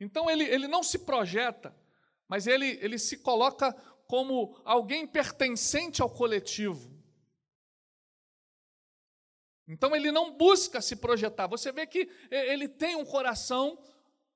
então 0.00 0.28
ele, 0.28 0.42
ele 0.42 0.66
não 0.66 0.82
se 0.82 0.98
projeta, 0.98 1.72
mas 2.26 2.48
ele, 2.48 2.76
ele 2.82 2.98
se 2.98 3.18
coloca 3.18 3.72
como 4.06 4.60
alguém 4.64 5.06
pertencente 5.06 6.02
ao 6.02 6.10
coletivo. 6.10 6.92
Então 9.66 9.96
ele 9.96 10.12
não 10.12 10.36
busca 10.36 10.80
se 10.80 10.96
projetar. 10.96 11.46
Você 11.46 11.72
vê 11.72 11.86
que 11.86 12.08
ele 12.30 12.68
tem 12.68 12.96
um 12.96 13.04
coração 13.04 13.82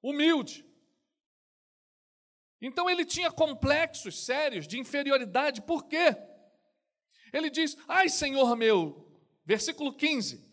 humilde. 0.02 0.64
Então 2.60 2.88
ele 2.88 3.04
tinha 3.04 3.30
complexos 3.30 4.24
sérios 4.24 4.66
de 4.66 4.78
inferioridade. 4.78 5.62
Por 5.62 5.86
quê? 5.86 6.16
Ele 7.32 7.50
diz: 7.50 7.76
Ai, 7.86 8.08
Senhor 8.08 8.56
meu, 8.56 9.06
versículo 9.44 9.94
15: 9.94 10.44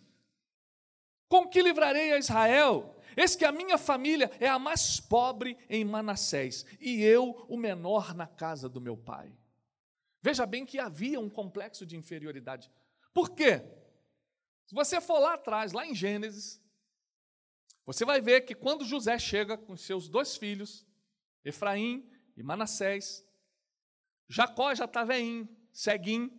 Com 1.28 1.48
que 1.48 1.62
livrarei 1.62 2.12
a 2.12 2.18
Israel? 2.18 2.95
Eis 3.16 3.36
que 3.36 3.46
a 3.46 3.52
minha 3.52 3.78
família 3.78 4.30
é 4.40 4.48
a 4.48 4.60
mais 4.60 5.00
pobre 5.00 5.58
em 5.70 5.86
Manassés, 5.86 6.66
e 6.80 7.02
eu 7.04 7.46
o 7.48 7.58
menor 7.58 8.14
na 8.14 8.28
casa 8.28 8.68
do 8.68 8.82
meu 8.82 8.98
pai. 8.98 9.32
Veja 10.22 10.46
bem 10.46 10.66
que 10.66 10.80
havia 10.80 11.20
um 11.20 11.30
complexo 11.30 11.86
de 11.86 11.96
inferioridade. 11.96 12.72
Por 13.14 13.30
quê? 13.30 13.62
Se 14.66 14.74
você 14.74 15.00
for 15.00 15.20
lá 15.20 15.36
atrás, 15.36 15.72
lá 15.72 15.86
em 15.86 15.94
Gênesis, 15.94 16.62
você 17.86 18.04
vai 18.04 18.20
ver 18.20 18.42
que 18.42 18.56
quando 18.56 18.84
José 18.84 19.20
chega 19.20 19.58
com 19.58 19.78
seus 19.78 20.10
dois 20.10 20.36
filhos, 20.36 20.86
Efraim 21.44 22.10
e 22.36 22.42
Manassés. 22.42 23.24
Jacó 24.28 24.74
já 24.74 24.86
está 24.86 25.04
veinho, 25.04 25.48
ceguinho. 25.72 26.32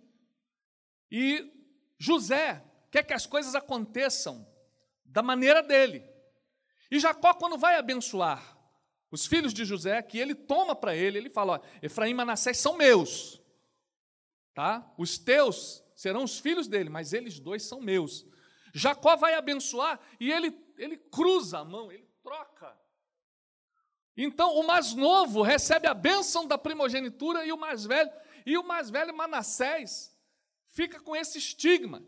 E 1.11 1.53
José 1.97 2.65
quer 2.91 3.05
que 3.05 3.15
as 3.15 3.27
coisas 3.27 3.55
aconteçam 3.55 4.45
da 5.05 5.23
maneira 5.23 5.63
dele. 5.63 6.05
E 6.91 6.99
Jacó, 6.99 7.35
quando 7.35 7.59
vai 7.59 7.77
abençoar 7.77 8.57
os 9.11 9.27
filhos 9.27 9.55
de 9.55 9.65
José, 9.65 10.01
que 10.03 10.19
ele 10.19 10.35
toma 10.35 10.75
para 10.75 10.95
ele, 10.95 11.19
ele 11.19 11.31
fala: 11.31 11.55
ó, 11.55 11.61
Efraim 11.83 12.11
e 12.11 12.15
Manassés 12.15 12.59
são 12.59 12.77
meus. 12.77 13.43
Tá? 14.55 14.91
Os 14.97 15.19
teus 15.19 15.85
serão 15.95 16.25
os 16.25 16.39
filhos 16.39 16.67
dele, 16.67 16.89
mas 16.89 17.13
eles 17.13 17.39
dois 17.39 17.63
são 17.63 17.81
meus. 17.81 18.27
Jacó 18.75 19.17
vai 19.17 19.35
abençoar 19.35 20.01
e 20.21 20.31
ele, 20.31 20.55
ele 20.77 20.97
cruza 20.97 21.59
a 21.59 21.65
mão, 21.65 21.91
ele 21.91 22.09
troca. 22.23 22.77
Então, 24.17 24.55
o 24.55 24.67
mais 24.67 24.95
novo 24.95 25.43
recebe 25.43 25.87
a 25.87 25.95
bênção 25.95 26.47
da 26.47 26.57
primogenitura 26.57 27.45
e 27.45 27.53
o 27.53 27.57
mais 27.57 27.85
velho, 27.85 28.11
e 28.47 28.57
o 28.57 28.65
mais 28.65 28.89
velho 28.89 29.15
Manassés 29.15 30.17
fica 30.69 30.99
com 31.01 31.15
esse 31.15 31.39
estigma, 31.39 32.03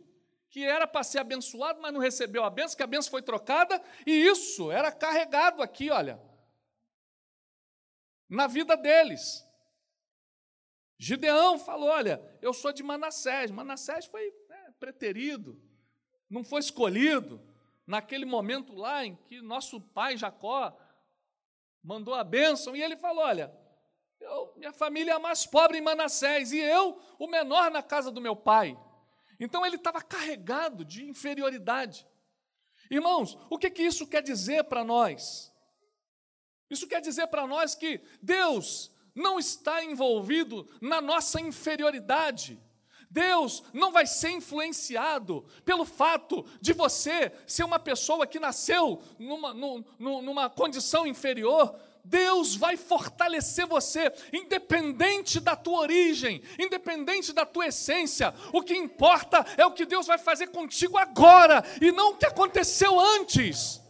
que 0.51 0.65
era 0.65 0.87
para 0.87 1.03
ser 1.03 1.19
abençoado, 1.19 1.81
mas 1.81 1.93
não 1.93 2.01
recebeu 2.01 2.45
a 2.45 2.51
bênção, 2.51 2.77
que 2.77 2.83
a 2.83 2.87
bênção 2.87 3.11
foi 3.11 3.23
trocada, 3.23 3.83
e 4.07 4.13
isso 4.13 4.71
era 4.71 4.91
carregado 4.91 5.63
aqui, 5.63 5.91
olha, 5.91 6.21
na 8.29 8.47
vida 8.47 8.77
deles. 8.77 9.45
Gideão 10.99 11.59
falou: 11.59 11.89
Olha, 11.89 12.21
eu 12.43 12.53
sou 12.53 12.73
de 12.73 12.83
Manassés. 12.83 13.51
Manassés 13.51 14.05
foi 14.07 14.35
né, 14.49 14.75
preterido, 14.79 15.61
não 16.29 16.43
foi 16.43 16.61
escolhido. 16.61 17.41
Naquele 17.87 18.27
momento 18.27 18.75
lá 18.75 19.07
em 19.07 19.17
que 19.17 19.41
nosso 19.41 19.81
pai 19.81 20.17
Jacó 20.17 20.77
mandou 21.83 22.13
a 22.15 22.25
bênção, 22.25 22.77
e 22.77 22.83
ele 22.83 22.97
falou: 22.97 23.25
Olha, 23.25 23.55
eu, 24.21 24.53
minha 24.57 24.73
família 24.73 25.13
é 25.13 25.15
a 25.15 25.21
mais 25.21 25.47
pobre 25.47 25.79
em 25.79 25.83
Manassés, 25.83 26.53
e 26.53 26.59
eu, 26.59 27.01
o 27.19 27.27
menor 27.27 27.71
na 27.71 27.83
casa 27.83 28.11
do 28.11 28.21
meu 28.21 28.37
pai. 28.37 28.77
Então 29.39 29.65
ele 29.65 29.77
estava 29.77 30.01
carregado 30.03 30.85
de 30.85 31.05
inferioridade. 31.05 32.07
Irmãos, 32.91 33.39
o 33.51 33.59
que, 33.59 33.71
que 33.71 33.83
isso 33.83 34.07
quer 34.07 34.23
dizer 34.23 34.65
para 34.65 34.83
nós? 34.83 35.53
Isso 36.71 36.87
quer 36.87 37.01
dizer 37.01 37.27
para 37.29 37.47
nós 37.47 37.75
que 37.75 38.01
Deus 38.23 38.91
não 39.15 39.39
está 39.39 39.85
envolvido 39.85 40.69
na 40.81 41.01
nossa 41.01 41.41
inferioridade. 41.41 42.59
Deus 43.11 43.63
não 43.73 43.91
vai 43.91 44.07
ser 44.07 44.31
influenciado 44.31 45.45
pelo 45.65 45.85
fato 45.85 46.45
de 46.61 46.73
você 46.73 47.33
ser 47.47 47.65
uma 47.65 47.79
pessoa 47.79 48.27
que 48.27 48.39
nasceu 48.39 49.03
numa, 49.19 49.55
numa 49.99 50.51
condição 50.51 51.07
inferior. 51.07 51.75
Deus 52.09 52.57
vai 52.57 52.77
fortalecer 52.77 53.67
você, 53.67 54.11
independente 54.33 55.41
da 55.41 55.55
tua 55.55 55.81
origem, 55.81 56.43
independente 56.59 57.33
da 57.33 57.45
tua 57.45 57.67
essência. 57.67 58.35
O 58.53 58.63
que 58.63 58.75
importa 58.75 59.45
é 59.57 59.67
o 59.67 59.73
que 59.73 59.85
Deus 59.85 60.07
vai 60.07 60.17
fazer 60.17 60.49
contigo 60.49 60.97
agora 60.97 61.63
e 61.81 61.93
não 61.93 62.13
o 62.13 62.17
que 62.17 62.27
aconteceu 62.27 62.99
antes. 62.99 63.81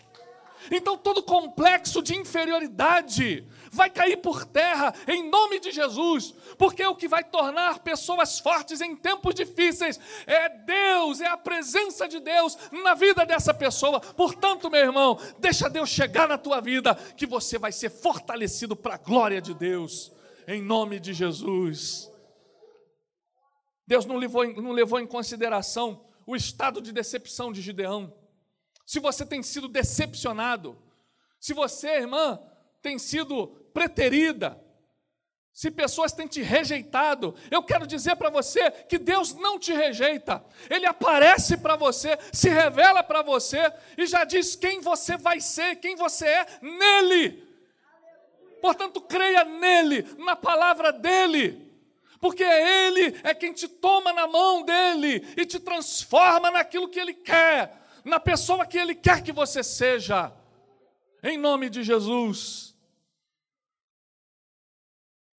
Então, 0.70 0.98
todo 0.98 1.22
complexo 1.22 2.02
de 2.02 2.16
inferioridade 2.16 3.46
vai 3.78 3.88
cair 3.88 4.18
por 4.18 4.44
terra 4.44 4.94
em 5.06 5.30
nome 5.30 5.58
de 5.58 5.70
Jesus, 5.70 6.35
porque 6.58 6.85
o 6.85 6.94
que 6.94 7.08
vai 7.08 7.25
tornar 7.25 7.78
pessoas 7.78 8.38
fortes 8.38 8.82
em 8.82 8.94
tempos 8.94 9.35
difíceis 9.35 9.99
é 10.26 10.50
Deus, 10.50 11.23
é 11.23 11.28
a 11.28 11.37
presença 11.37 12.06
de 12.06 12.20
Deus 12.20 12.58
na 12.70 12.94
vida 12.94 13.25
dessa 13.25 13.54
pessoa. 13.54 14.00
Portanto, 14.00 14.70
meu 14.70 14.80
irmão, 14.80 15.18
deixa 15.38 15.70
Deus 15.70 15.88
chegar 15.88 16.28
na 16.28 16.37
tua 16.37 16.61
vida, 16.61 16.94
que 17.16 17.26
você 17.26 17.56
vai 17.58 17.73
ser 17.73 17.88
fortalecido 17.88 18.76
para 18.76 18.97
a 18.97 18.99
glória 18.99 19.40
de 19.40 19.54
Deus, 19.54 20.12
em 20.47 20.61
nome 20.61 21.00
de 21.00 21.14
Jesus. 21.14 22.11
Deus 23.87 24.04
não 24.04 24.16
levou, 24.16 24.47
não 24.61 24.73
levou 24.73 25.00
em 25.00 25.06
consideração 25.06 26.04
o 26.26 26.37
estado 26.37 26.82
de 26.82 26.92
decepção 26.92 27.50
de 27.50 27.62
Gideão 27.62 28.12
se 28.88 28.99
você 29.00 29.26
tem 29.26 29.43
sido 29.43 29.69
decepcionado, 29.69 30.82
se 31.38 31.52
você, 31.52 31.88
irmã, 31.88 32.41
tem 32.82 32.99
sido 32.99 33.49
preterida, 33.73 34.60
se 35.52 35.71
pessoas 35.71 36.12
têm 36.12 36.28
te 36.28 36.41
rejeitado, 36.41 37.34
eu 37.50 37.62
quero 37.62 37.86
dizer 37.86 38.14
para 38.17 38.30
você 38.30 38.71
que 38.71 38.97
Deus 38.97 39.34
não 39.34 39.58
te 39.58 39.73
rejeita, 39.73 40.45
Ele 40.71 40.86
aparece 40.86 41.56
para 41.56 41.75
você, 41.75 42.17
se 42.32 42.49
revela 42.49 43.02
para 43.02 43.23
você 43.23 43.73
e 43.97 44.06
já 44.06 44.25
diz 44.25 44.54
quem 44.54 44.80
você 44.80 45.17
vai 45.17 45.41
ser, 45.41 45.76
quem 45.76 45.97
você 45.97 46.26
é 46.26 46.47
nele. 46.62 47.47
Portanto, 48.60 49.00
creia 49.00 49.45
nele, 49.45 50.06
na 50.19 50.36
palavra 50.36 50.93
dele, 50.93 51.73
porque 52.21 52.45
é 52.45 52.86
Ele 52.86 53.21
é 53.25 53.34
quem 53.34 53.52
te 53.52 53.67
toma 53.67 54.12
na 54.12 54.26
mão 54.26 54.62
dele 54.62 55.26
e 55.36 55.45
te 55.45 55.58
transforma 55.58 56.50
naquilo 56.50 56.88
que 56.88 57.00
Ele 57.00 57.14
quer 57.14 57.78
na 58.08 58.19
pessoa 58.19 58.67
que 58.67 58.78
Ele 58.78 58.95
quer 58.95 59.23
que 59.23 59.32
você 59.32 59.62
seja, 59.62 60.32
em 61.23 61.36
nome 61.36 61.69
de 61.69 61.82
Jesus. 61.82 62.68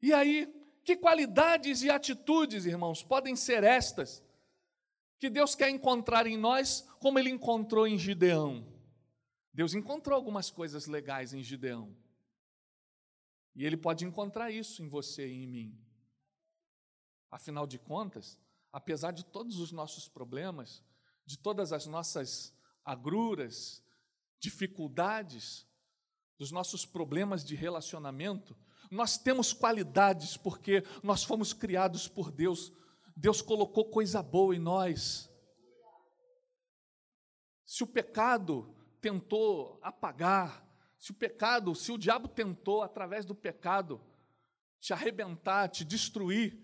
E 0.02 0.14
aí, 0.14 0.48
que 0.84 0.96
qualidades 0.96 1.84
e 1.84 1.90
atitudes, 1.90 2.66
irmãos, 2.66 3.04
podem 3.04 3.36
ser 3.36 3.64
estas 3.64 4.24
que 5.20 5.30
Deus 5.30 5.54
quer 5.54 5.70
encontrar 5.70 6.26
em 6.26 6.38
nós, 6.38 6.88
como 7.00 7.20
Ele 7.20 7.30
encontrou 7.30 7.86
em 7.86 7.98
Gideão? 7.98 8.66
Deus 9.54 9.74
encontrou 9.74 10.16
algumas 10.16 10.50
coisas 10.50 10.88
legais 10.88 11.34
em 11.34 11.44
Gideão. 11.44 11.94
E 13.54 13.66
Ele 13.66 13.76
pode 13.76 14.06
encontrar 14.06 14.50
isso 14.50 14.82
em 14.82 14.88
você 14.88 15.28
e 15.28 15.44
em 15.44 15.48
mim. 15.48 15.78
Afinal 17.30 17.68
de 17.68 17.78
contas, 17.78 18.40
apesar 18.72 19.12
de 19.12 19.26
todos 19.26 19.60
os 19.60 19.74
nossos 19.74 20.08
problemas, 20.08 20.82
de 21.26 21.38
todas 21.38 21.74
as 21.74 21.86
nossas 21.86 22.56
agruras, 22.86 23.84
dificuldades, 24.40 25.68
dos 26.38 26.52
nossos 26.52 26.86
problemas 26.86 27.44
de 27.44 27.54
relacionamento, 27.54 28.56
nós 28.90 29.18
temos 29.18 29.54
qualidades 29.54 30.36
porque 30.36 30.84
nós 31.04 31.24
fomos 31.24 31.54
criados 31.54 32.08
por 32.08 32.32
Deus. 32.32 32.74
Deus 33.16 33.42
colocou 33.42 33.86
coisa 33.86 34.24
boa 34.24 34.56
em 34.56 34.60
nós. 34.60 35.30
Se 37.66 37.84
o 37.84 37.88
pecado 37.88 38.76
tentou 39.00 39.80
apagar, 39.82 40.68
se 40.98 41.12
o 41.12 41.14
pecado, 41.14 41.76
se 41.76 41.92
o 41.92 41.98
diabo 41.98 42.28
tentou 42.28 42.82
através 42.82 43.26
do 43.26 43.36
pecado 43.36 44.02
te 44.80 44.92
arrebentar, 44.92 45.68
te 45.70 45.86
destruir, 45.86 46.58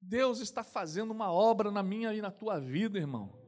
Deus 0.00 0.40
está 0.40 0.62
fazendo 0.62 1.10
uma 1.10 1.32
obra 1.32 1.70
na 1.70 1.82
minha 1.82 2.14
e 2.14 2.20
na 2.20 2.30
tua 2.30 2.60
vida, 2.60 2.98
irmão 2.98 3.41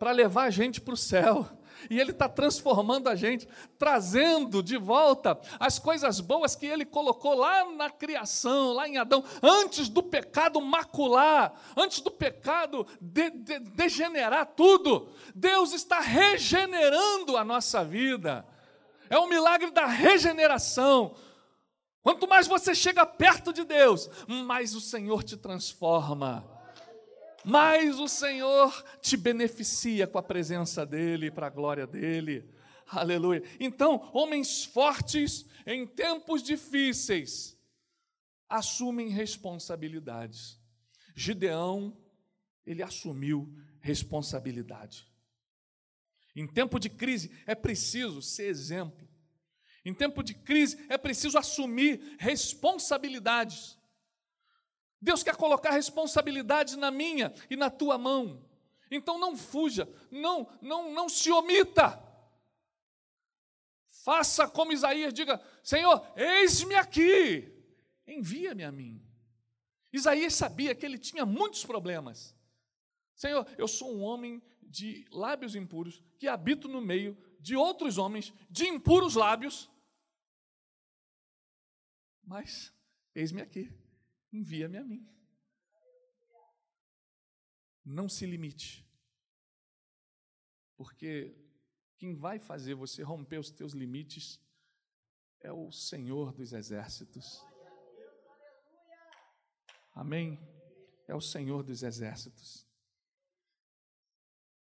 para 0.00 0.12
levar 0.12 0.44
a 0.44 0.50
gente 0.50 0.80
para 0.80 0.94
o 0.94 0.96
céu. 0.96 1.46
E 1.90 2.00
Ele 2.00 2.10
está 2.10 2.26
transformando 2.26 3.08
a 3.08 3.14
gente, 3.14 3.46
trazendo 3.78 4.62
de 4.62 4.78
volta 4.78 5.38
as 5.58 5.78
coisas 5.78 6.20
boas 6.20 6.56
que 6.56 6.64
Ele 6.64 6.86
colocou 6.86 7.34
lá 7.34 7.70
na 7.72 7.90
criação, 7.90 8.72
lá 8.72 8.88
em 8.88 8.96
Adão, 8.96 9.22
antes 9.42 9.90
do 9.90 10.02
pecado 10.02 10.58
macular, 10.60 11.52
antes 11.76 12.00
do 12.00 12.10
pecado 12.10 12.86
de, 12.98 13.30
de, 13.30 13.58
degenerar 13.60 14.46
tudo. 14.56 15.10
Deus 15.34 15.72
está 15.74 16.00
regenerando 16.00 17.36
a 17.36 17.44
nossa 17.44 17.84
vida. 17.84 18.46
É 19.10 19.18
o 19.18 19.28
milagre 19.28 19.70
da 19.70 19.84
regeneração. 19.84 21.14
Quanto 22.02 22.26
mais 22.26 22.46
você 22.46 22.74
chega 22.74 23.04
perto 23.04 23.52
de 23.52 23.64
Deus, 23.64 24.08
mais 24.26 24.74
o 24.74 24.80
Senhor 24.80 25.22
te 25.22 25.36
transforma 25.36 26.59
mais 27.44 27.98
o 27.98 28.08
Senhor 28.08 28.84
te 29.00 29.16
beneficia 29.16 30.06
com 30.06 30.18
a 30.18 30.22
presença 30.22 30.84
dEle, 30.84 31.30
para 31.30 31.46
a 31.46 31.50
glória 31.50 31.86
dEle. 31.86 32.48
Aleluia. 32.86 33.42
Então, 33.58 34.10
homens 34.12 34.64
fortes 34.64 35.46
em 35.66 35.86
tempos 35.86 36.42
difíceis 36.42 37.56
assumem 38.48 39.08
responsabilidades. 39.08 40.60
Gideão, 41.14 41.96
ele 42.66 42.82
assumiu 42.82 43.48
responsabilidade. 43.80 45.08
Em 46.34 46.46
tempo 46.46 46.78
de 46.78 46.88
crise 46.88 47.30
é 47.46 47.54
preciso 47.54 48.20
ser 48.20 48.46
exemplo. 48.46 49.08
Em 49.84 49.94
tempo 49.94 50.22
de 50.22 50.34
crise 50.34 50.84
é 50.88 50.98
preciso 50.98 51.38
assumir 51.38 52.16
responsabilidades. 52.18 53.78
Deus 55.00 55.22
quer 55.22 55.36
colocar 55.36 55.70
responsabilidade 55.70 56.76
na 56.76 56.90
minha 56.90 57.32
e 57.48 57.56
na 57.56 57.70
tua 57.70 57.96
mão. 57.96 58.46
Então 58.90 59.18
não 59.18 59.36
fuja, 59.36 59.88
não, 60.10 60.48
não, 60.60 60.92
não 60.92 61.08
se 61.08 61.30
omita. 61.30 62.02
Faça 64.04 64.48
como 64.48 64.72
Isaías, 64.72 65.14
diga: 65.14 65.40
Senhor, 65.62 66.04
eis-me 66.16 66.74
aqui, 66.74 67.52
envia-me 68.06 68.64
a 68.64 68.72
mim. 68.72 69.02
Isaías 69.92 70.34
sabia 70.34 70.74
que 70.74 70.84
ele 70.84 70.98
tinha 70.98 71.24
muitos 71.24 71.64
problemas. 71.64 72.36
Senhor, 73.14 73.46
eu 73.58 73.68
sou 73.68 73.94
um 73.94 74.02
homem 74.02 74.42
de 74.62 75.06
lábios 75.10 75.54
impuros, 75.54 76.02
que 76.18 76.28
habito 76.28 76.68
no 76.68 76.80
meio 76.80 77.16
de 77.40 77.56
outros 77.56 77.98
homens 77.98 78.32
de 78.48 78.66
impuros 78.66 79.14
lábios. 79.14 79.70
Mas 82.24 82.72
Eis-me 83.14 83.42
aqui, 83.42 83.72
envia-me 84.32 84.78
a 84.78 84.84
mim. 84.84 85.06
Não 87.84 88.08
se 88.08 88.26
limite, 88.26 88.86
porque 90.76 91.36
quem 91.96 92.14
vai 92.14 92.38
fazer 92.38 92.74
você 92.74 93.02
romper 93.02 93.38
os 93.38 93.50
teus 93.50 93.72
limites 93.72 94.40
é 95.40 95.52
o 95.52 95.70
Senhor 95.70 96.32
dos 96.32 96.52
exércitos. 96.52 97.44
Amém? 99.92 100.38
É 101.06 101.14
o 101.14 101.20
Senhor 101.20 101.62
dos 101.62 101.82
exércitos. 101.82 102.66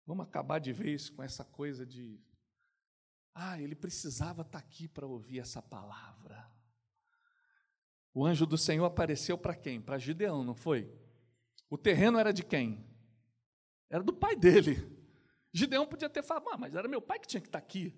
Vamos 0.05 0.25
acabar 0.25 0.59
de 0.59 0.71
vez 0.71 1.09
com 1.09 1.21
essa 1.21 1.43
coisa 1.43 1.85
de. 1.85 2.17
Ah, 3.33 3.59
ele 3.59 3.75
precisava 3.75 4.43
estar 4.43 4.59
aqui 4.59 4.87
para 4.87 5.05
ouvir 5.05 5.39
essa 5.39 5.61
palavra. 5.61 6.49
O 8.17 8.25
anjo 8.25 8.47
do 8.47 8.57
Senhor 8.57 8.83
apareceu 8.83 9.37
para 9.37 9.53
quem? 9.53 9.79
Para 9.79 9.99
Gideão, 9.99 10.43
não 10.43 10.55
foi? 10.55 10.91
O 11.69 11.77
terreno 11.77 12.17
era 12.17 12.33
de 12.33 12.43
quem? 12.43 12.83
Era 13.91 14.03
do 14.03 14.11
pai 14.11 14.35
dele. 14.35 14.75
Gideão 15.53 15.85
podia 15.85 16.09
ter 16.09 16.23
falado, 16.23 16.49
ah, 16.49 16.57
mas 16.57 16.73
era 16.73 16.87
meu 16.87 16.99
pai 16.99 17.19
que 17.19 17.27
tinha 17.27 17.39
que 17.39 17.47
estar 17.47 17.59
aqui. 17.59 17.93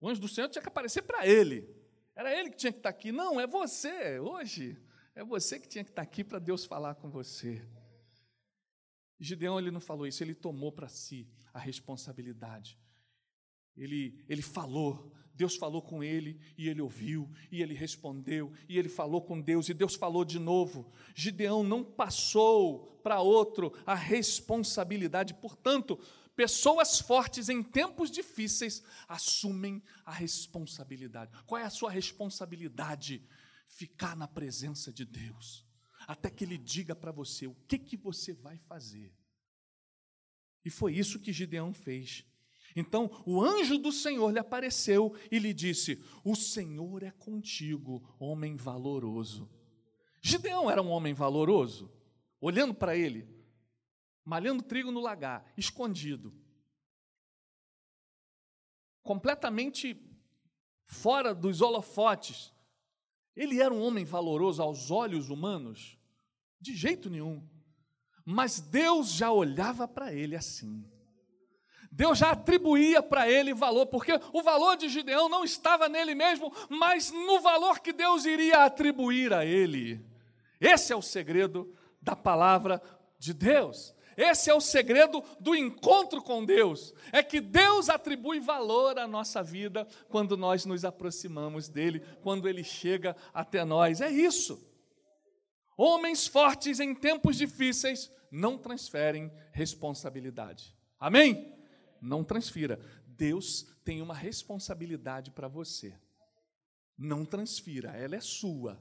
O 0.00 0.08
anjo 0.08 0.20
do 0.20 0.26
Senhor 0.26 0.48
tinha 0.48 0.60
que 0.60 0.66
aparecer 0.66 1.02
para 1.02 1.28
ele. 1.28 1.72
Era 2.16 2.36
ele 2.36 2.50
que 2.50 2.56
tinha 2.56 2.72
que 2.72 2.80
estar 2.80 2.88
aqui. 2.88 3.12
Não, 3.12 3.40
é 3.40 3.46
você, 3.46 4.18
hoje. 4.18 4.76
É 5.14 5.22
você 5.22 5.60
que 5.60 5.68
tinha 5.68 5.84
que 5.84 5.90
estar 5.90 6.02
aqui 6.02 6.24
para 6.24 6.40
Deus 6.40 6.64
falar 6.64 6.96
com 6.96 7.08
você. 7.08 7.64
Gideão 9.16 9.60
ele 9.60 9.70
não 9.70 9.80
falou 9.80 10.08
isso, 10.08 10.24
ele 10.24 10.34
tomou 10.34 10.72
para 10.72 10.88
si 10.88 11.28
a 11.54 11.60
responsabilidade. 11.60 12.76
Ele, 13.76 14.18
ele 14.28 14.42
falou, 14.42 15.12
Deus 15.34 15.56
falou 15.56 15.80
com 15.80 16.02
ele 16.04 16.38
e 16.56 16.68
ele 16.68 16.80
ouviu, 16.80 17.30
e 17.50 17.62
ele 17.62 17.74
respondeu, 17.74 18.52
e 18.68 18.78
ele 18.78 18.88
falou 18.88 19.22
com 19.22 19.40
Deus 19.40 19.68
e 19.68 19.74
Deus 19.74 19.94
falou 19.94 20.24
de 20.24 20.38
novo. 20.38 20.92
Gideão 21.14 21.62
não 21.62 21.82
passou 21.82 23.00
para 23.02 23.20
outro 23.20 23.72
a 23.86 23.94
responsabilidade, 23.94 25.34
portanto, 25.34 25.98
pessoas 26.36 27.00
fortes 27.00 27.48
em 27.48 27.62
tempos 27.62 28.10
difíceis 28.10 28.82
assumem 29.08 29.82
a 30.04 30.12
responsabilidade. 30.12 31.32
Qual 31.46 31.60
é 31.60 31.64
a 31.64 31.70
sua 31.70 31.90
responsabilidade? 31.90 33.26
Ficar 33.66 34.16
na 34.16 34.26
presença 34.26 34.92
de 34.92 35.04
Deus 35.04 35.64
até 36.10 36.28
que 36.28 36.42
ele 36.42 36.58
diga 36.58 36.94
para 36.94 37.12
você 37.12 37.46
o 37.46 37.54
que, 37.68 37.78
que 37.78 37.96
você 37.96 38.32
vai 38.32 38.58
fazer. 38.58 39.14
E 40.64 40.68
foi 40.68 40.94
isso 40.94 41.20
que 41.20 41.32
Gideão 41.32 41.72
fez. 41.72 42.26
Então 42.74 43.10
o 43.26 43.42
anjo 43.42 43.78
do 43.78 43.92
Senhor 43.92 44.30
lhe 44.30 44.38
apareceu 44.38 45.14
e 45.30 45.38
lhe 45.38 45.52
disse: 45.52 46.02
O 46.24 46.34
Senhor 46.34 47.02
é 47.02 47.10
contigo, 47.10 48.02
homem 48.18 48.56
valoroso. 48.56 49.50
Gideão 50.22 50.70
era 50.70 50.82
um 50.82 50.90
homem 50.90 51.14
valoroso, 51.14 51.90
olhando 52.40 52.74
para 52.74 52.96
ele, 52.96 53.26
malhando 54.24 54.62
trigo 54.62 54.92
no 54.92 55.00
lagar, 55.00 55.50
escondido, 55.56 56.32
completamente 59.02 59.96
fora 60.84 61.34
dos 61.34 61.60
holofotes. 61.60 62.52
Ele 63.34 63.60
era 63.60 63.72
um 63.72 63.80
homem 63.80 64.04
valoroso 64.04 64.62
aos 64.62 64.90
olhos 64.90 65.30
humanos? 65.30 65.96
De 66.60 66.76
jeito 66.76 67.08
nenhum. 67.08 67.48
Mas 68.24 68.60
Deus 68.60 69.12
já 69.12 69.32
olhava 69.32 69.88
para 69.88 70.12
ele 70.12 70.36
assim. 70.36 70.84
Deus 71.90 72.18
já 72.18 72.30
atribuía 72.30 73.02
para 73.02 73.28
ele 73.28 73.52
valor, 73.52 73.86
porque 73.86 74.12
o 74.32 74.42
valor 74.42 74.76
de 74.76 74.88
Gideão 74.88 75.28
não 75.28 75.42
estava 75.42 75.88
nele 75.88 76.14
mesmo, 76.14 76.52
mas 76.68 77.10
no 77.10 77.40
valor 77.40 77.80
que 77.80 77.92
Deus 77.92 78.24
iria 78.24 78.64
atribuir 78.64 79.32
a 79.32 79.44
ele. 79.44 80.00
Esse 80.60 80.92
é 80.92 80.96
o 80.96 81.02
segredo 81.02 81.74
da 82.00 82.14
palavra 82.14 82.80
de 83.18 83.34
Deus. 83.34 83.94
Esse 84.16 84.50
é 84.50 84.54
o 84.54 84.60
segredo 84.60 85.24
do 85.40 85.54
encontro 85.54 86.22
com 86.22 86.44
Deus. 86.44 86.94
É 87.10 87.22
que 87.22 87.40
Deus 87.40 87.88
atribui 87.88 88.38
valor 88.38 88.98
à 88.98 89.08
nossa 89.08 89.42
vida 89.42 89.86
quando 90.08 90.36
nós 90.36 90.64
nos 90.64 90.84
aproximamos 90.84 91.68
dele, 91.68 92.04
quando 92.22 92.48
ele 92.48 92.62
chega 92.62 93.16
até 93.32 93.64
nós. 93.64 94.00
É 94.00 94.10
isso. 94.10 94.62
Homens 95.76 96.26
fortes 96.26 96.78
em 96.78 96.94
tempos 96.94 97.36
difíceis 97.36 98.12
não 98.30 98.58
transferem 98.58 99.32
responsabilidade. 99.52 100.76
Amém? 100.98 101.59
Não 102.00 102.24
transfira. 102.24 102.80
Deus 103.06 103.66
tem 103.84 104.00
uma 104.00 104.14
responsabilidade 104.14 105.30
para 105.30 105.48
você. 105.48 105.94
Não 106.96 107.24
transfira, 107.24 107.90
ela 107.90 108.16
é 108.16 108.20
sua. 108.20 108.80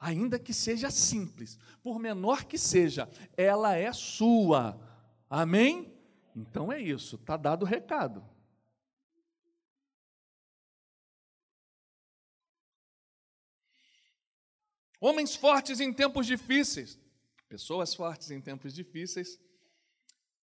Ainda 0.00 0.38
que 0.38 0.52
seja 0.52 0.90
simples, 0.90 1.58
por 1.82 1.98
menor 1.98 2.44
que 2.44 2.58
seja, 2.58 3.08
ela 3.36 3.76
é 3.76 3.92
sua. 3.92 4.80
Amém? 5.30 5.96
Então 6.34 6.72
é 6.72 6.80
isso, 6.80 7.16
está 7.16 7.36
dado 7.36 7.62
o 7.62 7.66
recado. 7.66 8.24
Homens 15.00 15.34
fortes 15.34 15.80
em 15.80 15.92
tempos 15.92 16.26
difíceis, 16.26 16.98
pessoas 17.48 17.92
fortes 17.92 18.30
em 18.30 18.40
tempos 18.40 18.72
difíceis, 18.72 19.38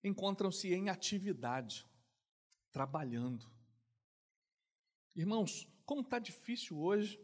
encontram-se 0.03 0.73
em 0.73 0.89
atividade, 0.89 1.87
trabalhando. 2.71 3.51
Irmãos, 5.15 5.69
como 5.85 6.03
está 6.03 6.19
difícil 6.19 6.79
hoje 6.79 7.21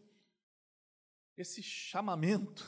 esse 1.37 1.62
chamamento, 1.62 2.66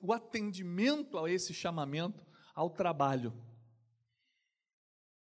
o 0.00 0.12
atendimento 0.12 1.18
a 1.18 1.30
esse 1.30 1.54
chamamento 1.54 2.26
ao 2.54 2.70
trabalho. 2.70 3.32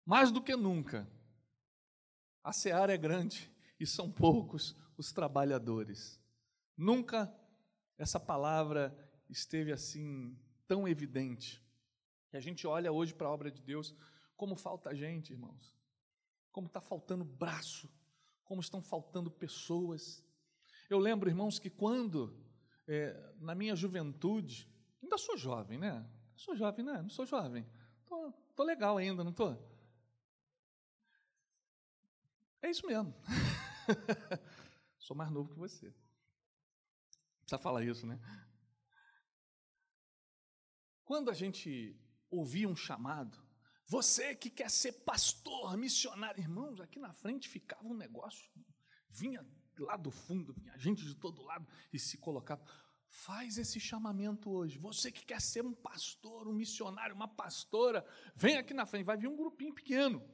Mais 0.04 0.32
do 0.32 0.42
que 0.42 0.56
nunca, 0.56 1.08
a 2.42 2.52
seara 2.52 2.92
é 2.92 2.96
grande 2.96 3.50
e 3.78 3.86
são 3.86 4.10
poucos 4.10 4.76
os 4.96 5.12
trabalhadores. 5.12 6.20
Nunca 6.76 7.32
essa 7.96 8.18
palavra 8.18 8.96
esteve 9.28 9.72
assim 9.72 10.36
tão 10.66 10.88
evidente 10.88 11.62
que 12.32 12.36
a 12.38 12.40
gente 12.40 12.66
olha 12.66 12.90
hoje 12.90 13.12
para 13.12 13.26
a 13.26 13.30
obra 13.30 13.50
de 13.50 13.60
Deus 13.60 13.94
como 14.38 14.56
falta 14.56 14.94
gente, 14.94 15.34
irmãos, 15.34 15.76
como 16.50 16.66
está 16.66 16.80
faltando 16.80 17.26
braço, 17.26 17.92
como 18.42 18.62
estão 18.62 18.80
faltando 18.80 19.30
pessoas. 19.30 20.24
Eu 20.88 20.98
lembro, 20.98 21.28
irmãos, 21.28 21.58
que 21.58 21.68
quando 21.68 22.34
é, 22.88 23.34
na 23.38 23.54
minha 23.54 23.76
juventude, 23.76 24.66
ainda 25.02 25.18
sou 25.18 25.36
jovem, 25.36 25.76
né? 25.76 26.10
Sou 26.34 26.56
jovem, 26.56 26.82
né? 26.82 27.02
Não 27.02 27.10
sou 27.10 27.26
jovem. 27.26 27.68
Tô, 28.06 28.32
tô 28.56 28.64
legal 28.64 28.96
ainda, 28.96 29.22
não 29.22 29.32
tô? 29.34 29.54
É 32.62 32.70
isso 32.70 32.86
mesmo. 32.86 33.14
sou 34.98 35.14
mais 35.14 35.30
novo 35.30 35.50
que 35.52 35.58
você. 35.58 35.94
Precisa 37.40 37.58
falar 37.58 37.84
isso, 37.84 38.06
né? 38.06 38.18
Quando 41.04 41.30
a 41.30 41.34
gente 41.34 41.94
ouvia 42.32 42.68
um 42.68 42.74
chamado, 42.74 43.38
você 43.86 44.34
que 44.34 44.48
quer 44.48 44.70
ser 44.70 44.92
pastor, 45.04 45.76
missionário, 45.76 46.40
irmãos, 46.40 46.80
aqui 46.80 46.98
na 46.98 47.12
frente 47.12 47.48
ficava 47.48 47.86
um 47.86 47.94
negócio, 47.94 48.50
vinha 49.08 49.46
lá 49.78 49.96
do 49.96 50.10
fundo, 50.10 50.54
vinha 50.54 50.76
gente 50.78 51.04
de 51.04 51.14
todo 51.14 51.42
lado 51.42 51.66
e 51.92 51.98
se 51.98 52.16
colocava. 52.16 52.64
Faz 53.06 53.58
esse 53.58 53.78
chamamento 53.78 54.50
hoje. 54.50 54.78
Você 54.78 55.12
que 55.12 55.24
quer 55.24 55.40
ser 55.40 55.62
um 55.62 55.74
pastor, 55.74 56.48
um 56.48 56.54
missionário, 56.54 57.14
uma 57.14 57.28
pastora, 57.28 58.02
vem 58.34 58.56
aqui 58.56 58.72
na 58.72 58.86
frente, 58.86 59.04
vai 59.04 59.18
vir 59.18 59.28
um 59.28 59.36
grupinho 59.36 59.74
pequeno. 59.74 60.26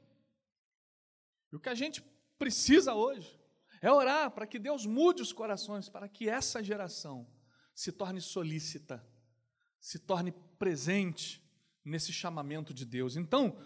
E 1.50 1.56
o 1.56 1.60
que 1.60 1.68
a 1.68 1.74
gente 1.74 2.00
precisa 2.38 2.94
hoje 2.94 3.40
é 3.80 3.90
orar 3.90 4.30
para 4.30 4.46
que 4.46 4.58
Deus 4.58 4.86
mude 4.86 5.22
os 5.22 5.32
corações, 5.32 5.88
para 5.88 6.08
que 6.08 6.28
essa 6.28 6.62
geração 6.62 7.28
se 7.74 7.90
torne 7.90 8.20
solícita, 8.20 9.04
se 9.80 9.98
torne 9.98 10.30
presente 10.58 11.47
nesse 11.88 12.12
chamamento 12.12 12.72
de 12.74 12.84
Deus. 12.84 13.16
Então, 13.16 13.58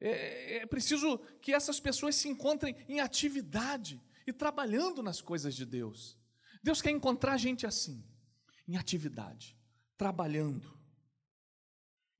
é, 0.00 0.58
é 0.58 0.66
preciso 0.66 1.18
que 1.40 1.52
essas 1.52 1.80
pessoas 1.80 2.14
se 2.14 2.28
encontrem 2.28 2.76
em 2.88 3.00
atividade 3.00 4.00
e 4.26 4.32
trabalhando 4.32 5.02
nas 5.02 5.20
coisas 5.20 5.54
de 5.54 5.64
Deus. 5.64 6.18
Deus 6.62 6.80
quer 6.80 6.90
encontrar 6.90 7.36
gente 7.36 7.66
assim, 7.66 8.04
em 8.66 8.76
atividade, 8.76 9.56
trabalhando. 9.96 10.78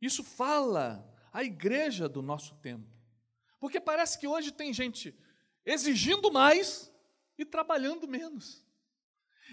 Isso 0.01 0.23
fala 0.23 1.11
a 1.33 1.43
igreja 1.43 2.09
do 2.09 2.21
nosso 2.21 2.55
tempo. 2.57 2.93
Porque 3.59 3.81
parece 3.81 4.19
que 4.19 4.27
hoje 4.27 4.53
tem 4.53 4.73
gente 4.73 5.19
exigindo 5.65 6.31
mais 6.31 6.93
e 7.39 7.45
trabalhando 7.45 8.07
menos, 8.07 8.63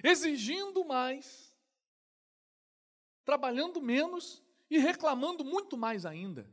exigindo 0.03 0.83
mais, 0.83 1.55
trabalhando 3.23 3.81
menos 3.81 4.43
e 4.71 4.77
reclamando 4.77 5.43
muito 5.43 5.77
mais 5.77 6.05
ainda. 6.05 6.49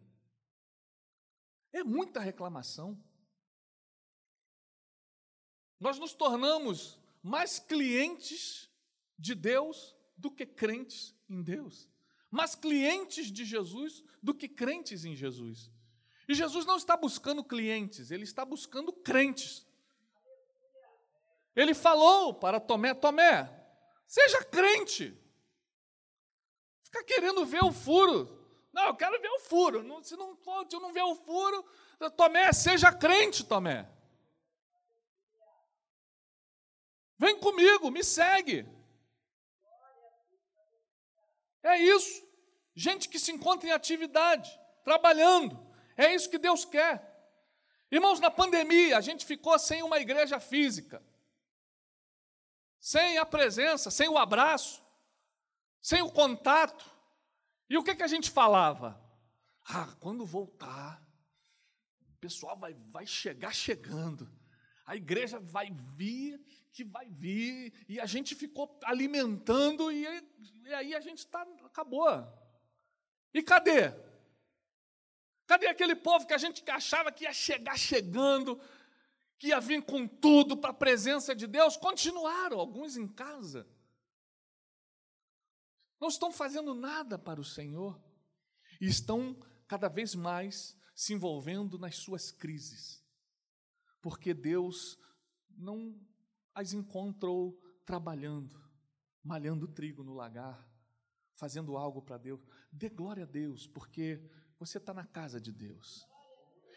É 1.72 1.84
muita 1.84 2.18
reclamação. 2.18 3.00
Nós 5.78 6.00
nos 6.00 6.12
tornamos 6.12 6.98
mais 7.22 7.60
clientes 7.60 8.68
de 9.16 9.36
Deus 9.36 9.94
do 10.16 10.32
que 10.32 10.44
crentes 10.44 11.14
em 11.28 11.40
Deus, 11.40 11.88
mais 12.28 12.56
clientes 12.56 13.30
de 13.30 13.44
Jesus 13.44 14.02
do 14.20 14.34
que 14.34 14.48
crentes 14.48 15.04
em 15.04 15.14
Jesus. 15.14 15.70
E 16.28 16.34
Jesus 16.34 16.66
não 16.66 16.76
está 16.76 16.96
buscando 16.96 17.44
clientes, 17.44 18.10
ele 18.10 18.24
está 18.24 18.44
buscando 18.44 18.92
crentes. 18.92 19.64
Ele 21.54 21.72
falou 21.72 22.34
para 22.34 22.58
Tomé: 22.58 22.94
Tomé, 22.94 23.48
seja 24.08 24.44
crente. 24.44 25.16
Fica 26.90 27.04
querendo 27.04 27.44
ver 27.44 27.62
o 27.62 27.70
furo. 27.70 28.34
Não, 28.72 28.86
eu 28.86 28.96
quero 28.96 29.20
ver 29.20 29.28
o 29.28 29.40
furo. 29.40 29.82
Se 30.02 30.16
não, 30.16 30.34
se 30.34 30.74
eu 30.74 30.80
não 30.80 30.92
ver 30.92 31.02
o 31.02 31.14
furo, 31.14 31.62
Tomé, 32.16 32.50
seja 32.52 32.90
crente, 32.90 33.44
Tomé. 33.44 33.86
Vem 37.18 37.38
comigo, 37.38 37.90
me 37.90 38.02
segue. 38.02 38.66
É 41.62 41.76
isso. 41.76 42.26
Gente 42.74 43.08
que 43.08 43.18
se 43.18 43.32
encontra 43.32 43.68
em 43.68 43.72
atividade, 43.72 44.50
trabalhando. 44.82 45.58
É 45.96 46.14
isso 46.14 46.30
que 46.30 46.38
Deus 46.38 46.64
quer. 46.64 47.04
Irmãos, 47.90 48.20
na 48.20 48.30
pandemia, 48.30 48.96
a 48.96 49.00
gente 49.02 49.26
ficou 49.26 49.58
sem 49.58 49.82
uma 49.82 49.98
igreja 49.98 50.40
física, 50.40 51.02
sem 52.80 53.18
a 53.18 53.26
presença, 53.26 53.90
sem 53.90 54.08
o 54.08 54.16
abraço, 54.16 54.82
sem 55.80 56.02
o 56.02 56.10
contato. 56.10 56.84
E 57.68 57.76
o 57.76 57.82
que, 57.82 57.94
que 57.94 58.02
a 58.02 58.08
gente 58.08 58.30
falava? 58.30 59.00
Ah, 59.64 59.94
quando 60.00 60.24
voltar, 60.24 61.02
o 62.00 62.16
pessoal 62.18 62.56
vai, 62.56 62.74
vai 62.74 63.06
chegar 63.06 63.54
chegando, 63.54 64.28
a 64.86 64.96
igreja 64.96 65.38
vai 65.38 65.70
vir, 65.70 66.40
que 66.72 66.82
vai 66.82 67.08
vir, 67.10 67.72
e 67.88 68.00
a 68.00 68.06
gente 68.06 68.34
ficou 68.34 68.78
alimentando, 68.84 69.92
e, 69.92 70.06
e 70.64 70.74
aí 70.74 70.94
a 70.94 71.00
gente 71.00 71.18
está, 71.18 71.46
acabou. 71.64 72.08
E 73.34 73.42
cadê? 73.42 73.92
Cadê 75.46 75.66
aquele 75.66 75.94
povo 75.94 76.26
que 76.26 76.34
a 76.34 76.38
gente 76.38 76.62
achava 76.70 77.12
que 77.12 77.24
ia 77.24 77.32
chegar 77.32 77.78
chegando, 77.78 78.60
que 79.38 79.48
ia 79.48 79.60
vir 79.60 79.82
com 79.82 80.06
tudo 80.06 80.56
para 80.56 80.70
a 80.70 80.74
presença 80.74 81.34
de 81.34 81.46
Deus? 81.46 81.76
Continuaram, 81.76 82.58
alguns 82.58 82.96
em 82.96 83.06
casa. 83.06 83.66
Não 86.00 86.08
estão 86.08 86.32
fazendo 86.32 86.74
nada 86.74 87.18
para 87.18 87.40
o 87.40 87.44
Senhor 87.44 88.00
e 88.80 88.86
estão 88.86 89.36
cada 89.66 89.88
vez 89.88 90.14
mais 90.14 90.76
se 90.94 91.12
envolvendo 91.12 91.78
nas 91.78 91.96
suas 91.96 92.30
crises, 92.30 93.04
porque 94.00 94.34
Deus 94.34 94.98
não 95.50 95.98
as 96.54 96.72
encontrou 96.72 97.60
trabalhando, 97.84 98.60
malhando 99.22 99.68
trigo 99.68 100.02
no 100.02 100.14
lagar, 100.14 100.68
fazendo 101.34 101.76
algo 101.76 102.02
para 102.02 102.18
Deus. 102.18 102.40
Dê 102.72 102.88
glória 102.88 103.22
a 103.22 103.26
Deus, 103.26 103.66
porque 103.66 104.20
você 104.58 104.78
está 104.78 104.92
na 104.92 105.04
casa 105.04 105.40
de 105.40 105.52
Deus. 105.52 106.06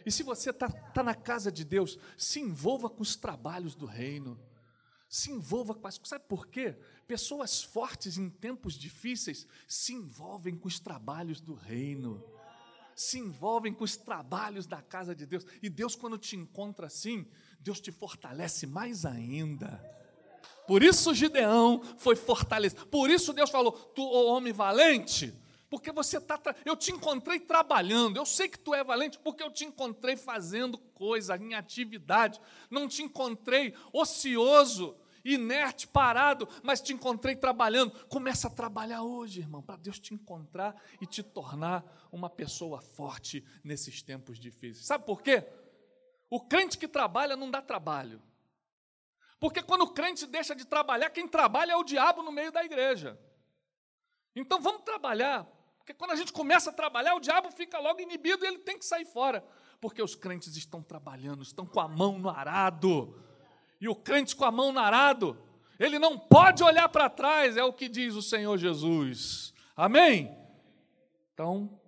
E 0.05 0.11
se 0.11 0.23
você 0.23 0.51
está 0.51 0.69
tá 0.69 1.03
na 1.03 1.15
casa 1.15 1.51
de 1.51 1.63
Deus, 1.63 1.97
se 2.17 2.39
envolva 2.39 2.89
com 2.89 3.01
os 3.01 3.15
trabalhos 3.15 3.75
do 3.75 3.85
reino. 3.85 4.39
Se 5.11 5.29
envolva 5.29 5.75
com 5.75 5.85
as. 5.85 5.99
Sabe 6.05 6.23
por 6.25 6.47
quê? 6.47 6.73
Pessoas 7.05 7.61
fortes 7.61 8.17
em 8.17 8.29
tempos 8.29 8.75
difíceis 8.75 9.45
se 9.67 9.91
envolvem 9.91 10.55
com 10.55 10.69
os 10.69 10.79
trabalhos 10.79 11.41
do 11.41 11.53
reino. 11.53 12.23
Se 12.95 13.19
envolvem 13.19 13.73
com 13.73 13.83
os 13.83 13.97
trabalhos 13.97 14.65
da 14.65 14.81
casa 14.81 15.13
de 15.13 15.25
Deus. 15.25 15.45
E 15.61 15.67
Deus, 15.67 15.97
quando 15.97 16.17
te 16.17 16.37
encontra 16.37 16.87
assim, 16.87 17.27
Deus 17.59 17.81
te 17.81 17.91
fortalece 17.91 18.65
mais 18.65 19.05
ainda. 19.05 19.83
Por 20.65 20.81
isso 20.81 21.13
Gideão 21.13 21.83
foi 21.97 22.15
fortalecido. 22.15 22.87
Por 22.87 23.09
isso 23.09 23.33
Deus 23.33 23.49
falou: 23.49 23.73
Tu, 23.73 24.01
homem 24.01 24.53
valente, 24.53 25.33
porque 25.69 25.91
você 25.91 26.19
está. 26.19 26.39
Eu 26.63 26.77
te 26.77 26.93
encontrei 26.93 27.37
trabalhando, 27.37 28.15
eu 28.15 28.25
sei 28.25 28.47
que 28.47 28.57
tu 28.57 28.73
é 28.73 28.81
valente, 28.81 29.19
porque 29.19 29.43
eu 29.43 29.51
te 29.51 29.65
encontrei 29.65 30.15
fazendo 30.15 30.77
coisa, 30.77 31.35
em 31.35 31.53
atividade, 31.53 32.39
não 32.69 32.87
te 32.87 33.03
encontrei 33.03 33.73
ocioso, 33.91 34.95
inerte, 35.23 35.87
parado, 35.87 36.47
mas 36.63 36.81
te 36.81 36.93
encontrei 36.93 37.35
trabalhando. 37.35 37.91
Começa 38.07 38.47
a 38.47 38.51
trabalhar 38.51 39.03
hoje, 39.03 39.39
irmão, 39.39 39.61
para 39.61 39.77
Deus 39.77 39.99
te 39.99 40.13
encontrar 40.13 40.75
e 40.99 41.05
te 41.05 41.21
tornar 41.23 41.83
uma 42.11 42.29
pessoa 42.29 42.81
forte 42.81 43.45
nesses 43.63 44.01
tempos 44.01 44.39
difíceis. 44.39 44.85
Sabe 44.85 45.05
por 45.05 45.21
quê? 45.21 45.45
O 46.29 46.39
crente 46.39 46.77
que 46.77 46.87
trabalha 46.87 47.35
não 47.35 47.51
dá 47.51 47.61
trabalho. 47.61 48.21
Porque 49.39 49.61
quando 49.61 49.81
o 49.81 49.93
crente 49.93 50.25
deixa 50.25 50.55
de 50.55 50.65
trabalhar, 50.65 51.09
quem 51.09 51.27
trabalha 51.27 51.73
é 51.73 51.75
o 51.75 51.83
diabo 51.83 52.21
no 52.21 52.31
meio 52.31 52.51
da 52.51 52.63
igreja. 52.63 53.19
Então 54.35 54.61
vamos 54.61 54.83
trabalhar 54.83 55.47
porque 55.81 55.95
quando 55.95 56.11
a 56.11 56.15
gente 56.15 56.31
começa 56.31 56.69
a 56.69 56.73
trabalhar, 56.73 57.15
o 57.15 57.19
diabo 57.19 57.51
fica 57.51 57.79
logo 57.79 57.99
inibido 57.99 58.45
e 58.45 58.47
ele 58.47 58.59
tem 58.59 58.77
que 58.77 58.85
sair 58.85 59.05
fora. 59.05 59.43
Porque 59.79 60.01
os 60.01 60.15
crentes 60.15 60.55
estão 60.55 60.81
trabalhando, 60.81 61.41
estão 61.41 61.65
com 61.65 61.79
a 61.79 61.87
mão 61.87 62.19
no 62.19 62.29
arado. 62.29 63.19
E 63.81 63.89
o 63.89 63.95
crente 63.95 64.35
com 64.35 64.45
a 64.45 64.51
mão 64.51 64.71
no 64.71 64.79
arado, 64.79 65.35
ele 65.79 65.97
não 65.97 66.17
pode 66.17 66.63
olhar 66.63 66.87
para 66.87 67.09
trás, 67.09 67.57
é 67.57 67.63
o 67.63 67.73
que 67.73 67.89
diz 67.89 68.13
o 68.13 68.21
Senhor 68.21 68.55
Jesus. 68.55 69.51
Amém? 69.75 70.37
Então, 71.33 71.81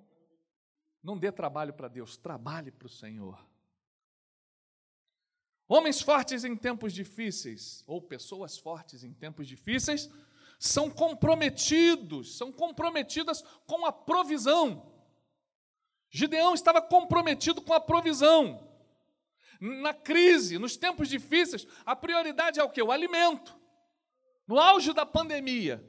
não 1.04 1.16
dê 1.16 1.32
trabalho 1.32 1.72
para 1.74 1.88
Deus, 1.88 2.18
trabalhe 2.18 2.72
para 2.72 2.88
o 2.88 2.90
Senhor. 2.90 3.40
Homens 5.68 6.02
fortes 6.02 6.44
em 6.44 6.56
tempos 6.56 6.94
difíceis, 6.94 7.84
ou 7.86 8.02
pessoas 8.02 8.58
fortes 8.58 9.04
em 9.04 9.14
tempos 9.14 9.48
difíceis, 9.48 10.10
são 10.60 10.90
comprometidos, 10.90 12.36
são 12.38 12.52
comprometidas 12.52 13.44
com 13.68 13.86
a 13.86 13.92
provisão. 13.92 14.92
Gideão 16.10 16.54
estava 16.54 16.82
comprometido 16.82 17.62
com 17.62 17.74
a 17.74 17.80
provisão. 17.80 18.73
Na 19.66 19.94
crise, 19.94 20.60
nos 20.60 20.76
tempos 20.76 21.08
difíceis, 21.08 21.66
a 21.86 21.96
prioridade 21.96 22.60
é 22.60 22.64
o 22.64 22.70
que? 22.70 22.84
O 22.84 22.92
alimento. 22.92 23.58
No 24.46 24.60
auge 24.60 24.92
da 24.92 25.06
pandemia, 25.06 25.82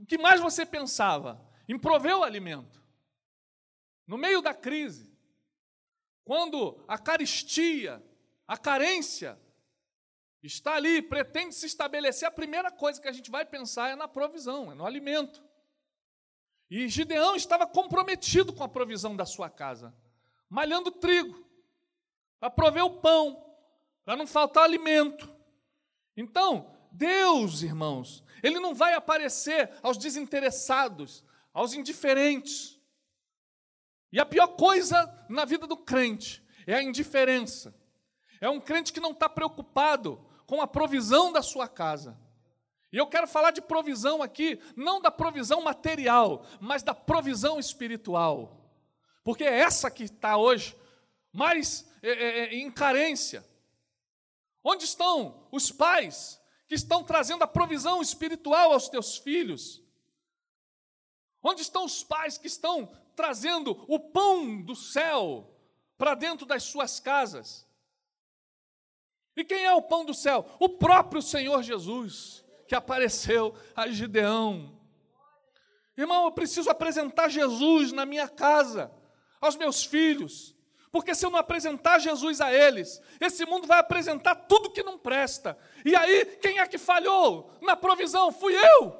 o 0.00 0.06
que 0.06 0.16
mais 0.16 0.40
você 0.40 0.64
pensava? 0.64 1.38
Em 1.68 1.78
prover 1.78 2.16
o 2.16 2.22
alimento. 2.22 2.82
No 4.06 4.16
meio 4.16 4.40
da 4.40 4.54
crise, 4.54 5.14
quando 6.24 6.82
a 6.88 6.96
caristia, 6.96 8.02
a 8.48 8.56
carência 8.56 9.38
está 10.42 10.74
ali, 10.74 11.02
pretende 11.02 11.54
se 11.54 11.66
estabelecer, 11.66 12.26
a 12.26 12.30
primeira 12.30 12.70
coisa 12.70 13.02
que 13.02 13.08
a 13.08 13.12
gente 13.12 13.30
vai 13.30 13.44
pensar 13.44 13.90
é 13.90 13.96
na 13.96 14.08
provisão, 14.08 14.72
é 14.72 14.74
no 14.74 14.86
alimento. 14.86 15.44
E 16.70 16.88
Gideão 16.88 17.36
estava 17.36 17.66
comprometido 17.66 18.50
com 18.50 18.64
a 18.64 18.68
provisão 18.68 19.14
da 19.14 19.26
sua 19.26 19.50
casa, 19.50 19.94
malhando 20.48 20.90
trigo, 20.90 21.44
para 22.44 22.50
prover 22.50 22.84
o 22.84 22.90
pão, 22.90 23.42
para 24.04 24.16
não 24.16 24.26
faltar 24.26 24.64
alimento. 24.64 25.34
Então, 26.14 26.70
Deus, 26.92 27.62
irmãos, 27.62 28.22
Ele 28.42 28.60
não 28.60 28.74
vai 28.74 28.92
aparecer 28.92 29.70
aos 29.82 29.96
desinteressados, 29.96 31.24
aos 31.54 31.72
indiferentes. 31.72 32.78
E 34.12 34.20
a 34.20 34.26
pior 34.26 34.48
coisa 34.48 35.26
na 35.26 35.46
vida 35.46 35.66
do 35.66 35.74
crente 35.74 36.46
é 36.66 36.74
a 36.74 36.82
indiferença. 36.82 37.74
É 38.42 38.50
um 38.50 38.60
crente 38.60 38.92
que 38.92 39.00
não 39.00 39.12
está 39.12 39.26
preocupado 39.26 40.22
com 40.46 40.60
a 40.60 40.66
provisão 40.66 41.32
da 41.32 41.40
sua 41.40 41.66
casa. 41.66 42.20
E 42.92 42.98
eu 42.98 43.06
quero 43.06 43.26
falar 43.26 43.52
de 43.52 43.62
provisão 43.62 44.22
aqui, 44.22 44.60
não 44.76 45.00
da 45.00 45.10
provisão 45.10 45.62
material, 45.62 46.44
mas 46.60 46.82
da 46.82 46.94
provisão 46.94 47.58
espiritual. 47.58 48.70
Porque 49.24 49.44
é 49.44 49.60
essa 49.60 49.90
que 49.90 50.04
está 50.04 50.36
hoje 50.36 50.76
mais 51.34 51.84
é, 52.00 52.10
é, 52.10 52.38
é, 52.38 52.54
em 52.54 52.70
carência. 52.70 53.44
Onde 54.62 54.84
estão 54.84 55.46
os 55.50 55.72
pais 55.72 56.40
que 56.68 56.76
estão 56.76 57.02
trazendo 57.02 57.42
a 57.42 57.48
provisão 57.48 58.00
espiritual 58.00 58.72
aos 58.72 58.88
teus 58.88 59.18
filhos? 59.18 59.82
Onde 61.42 61.60
estão 61.60 61.84
os 61.84 62.04
pais 62.04 62.38
que 62.38 62.46
estão 62.46 62.86
trazendo 63.16 63.84
o 63.88 63.98
pão 63.98 64.62
do 64.62 64.76
céu 64.76 65.50
para 65.98 66.14
dentro 66.14 66.46
das 66.46 66.62
suas 66.62 67.00
casas? 67.00 67.66
E 69.36 69.44
quem 69.44 69.64
é 69.64 69.72
o 69.72 69.82
pão 69.82 70.04
do 70.04 70.14
céu? 70.14 70.48
O 70.60 70.68
próprio 70.68 71.20
Senhor 71.20 71.64
Jesus, 71.64 72.44
que 72.68 72.76
apareceu 72.76 73.54
a 73.74 73.88
Gideão. 73.88 74.80
Irmão, 75.96 76.26
eu 76.26 76.32
preciso 76.32 76.70
apresentar 76.70 77.28
Jesus 77.28 77.90
na 77.90 78.06
minha 78.06 78.28
casa, 78.28 78.90
aos 79.40 79.56
meus 79.56 79.84
filhos, 79.84 80.53
porque 80.94 81.12
se 81.12 81.26
eu 81.26 81.30
não 81.30 81.40
apresentar 81.40 81.98
Jesus 81.98 82.40
a 82.40 82.54
eles, 82.54 83.02
esse 83.20 83.44
mundo 83.44 83.66
vai 83.66 83.80
apresentar 83.80 84.36
tudo 84.36 84.70
que 84.70 84.80
não 84.80 84.96
presta. 84.96 85.58
E 85.84 85.96
aí, 85.96 86.24
quem 86.36 86.60
é 86.60 86.68
que 86.68 86.78
falhou 86.78 87.50
na 87.60 87.74
provisão? 87.74 88.30
Fui 88.30 88.54
eu. 88.54 88.96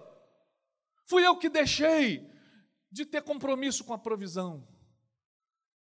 Fui 1.07 1.25
eu 1.25 1.37
que 1.37 1.49
deixei 1.49 2.29
de 2.91 3.07
ter 3.07 3.23
compromisso 3.23 3.85
com 3.85 3.93
a 3.93 3.99
provisão. 3.99 4.67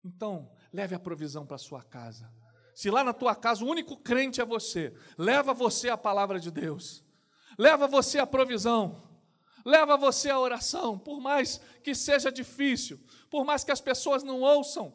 Então, 0.04 0.52
leve 0.72 0.94
a 0.94 1.00
provisão 1.00 1.44
para 1.44 1.58
sua 1.58 1.82
casa. 1.82 2.32
Se 2.76 2.92
lá 2.92 3.02
na 3.02 3.12
tua 3.12 3.34
casa 3.34 3.64
o 3.64 3.68
único 3.68 3.96
crente 3.96 4.40
é 4.40 4.44
você, 4.44 4.94
leva 5.18 5.52
você 5.52 5.90
a 5.90 5.96
palavra 5.96 6.38
de 6.38 6.52
Deus, 6.52 7.04
leva 7.58 7.88
você 7.88 8.20
a 8.20 8.26
provisão, 8.26 9.02
leva 9.64 9.96
você 9.96 10.30
à 10.30 10.38
oração, 10.38 10.96
por 10.96 11.20
mais 11.20 11.60
que 11.82 11.92
seja 11.92 12.30
difícil, 12.30 13.00
por 13.28 13.44
mais 13.44 13.64
que 13.64 13.72
as 13.72 13.80
pessoas 13.80 14.22
não 14.22 14.42
ouçam, 14.42 14.94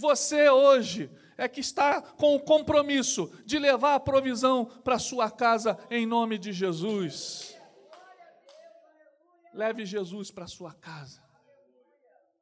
você 0.00 0.48
hoje 0.48 1.10
é 1.36 1.46
que 1.46 1.60
está 1.60 2.00
com 2.00 2.34
o 2.34 2.40
compromisso 2.40 3.30
de 3.44 3.58
levar 3.58 3.94
a 3.94 4.00
provisão 4.00 4.64
para 4.64 4.98
sua 4.98 5.30
casa 5.30 5.78
em 5.90 6.06
nome 6.06 6.38
de 6.38 6.52
Jesus. 6.54 7.54
Leve 9.52 9.84
Jesus 9.84 10.30
para 10.30 10.46
sua 10.46 10.72
casa. 10.72 11.22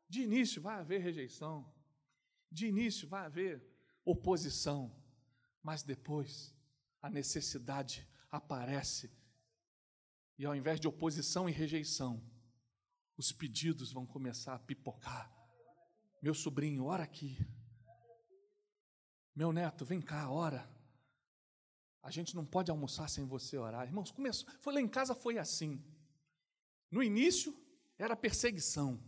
De 0.08 0.22
início 0.22 0.62
vai 0.62 0.78
haver 0.78 1.00
rejeição, 1.00 1.70
de 2.50 2.68
início 2.68 3.08
vai 3.08 3.26
haver 3.26 3.62
oposição, 4.04 4.94
mas 5.60 5.82
depois 5.82 6.54
a 7.02 7.10
necessidade 7.10 8.08
aparece 8.30 9.10
e 10.38 10.46
ao 10.46 10.54
invés 10.54 10.78
de 10.78 10.86
oposição 10.86 11.48
e 11.48 11.52
rejeição, 11.52 12.22
os 13.16 13.32
pedidos 13.32 13.90
vão 13.92 14.06
começar 14.06 14.54
a 14.54 14.58
pipocar. 14.60 15.37
Meu 16.20 16.34
sobrinho, 16.34 16.84
ora 16.84 17.04
aqui. 17.04 17.38
Meu 19.34 19.52
neto, 19.52 19.84
vem 19.84 20.00
cá, 20.00 20.28
ora. 20.30 20.68
A 22.02 22.10
gente 22.10 22.34
não 22.34 22.44
pode 22.44 22.70
almoçar 22.70 23.08
sem 23.08 23.24
você 23.24 23.56
orar. 23.56 23.86
Irmãos, 23.86 24.10
começou, 24.10 24.48
foi 24.60 24.74
lá 24.74 24.80
em 24.80 24.88
casa 24.88 25.14
foi 25.14 25.38
assim. 25.38 25.82
No 26.90 27.02
início 27.02 27.54
era 27.96 28.16
perseguição. 28.16 29.00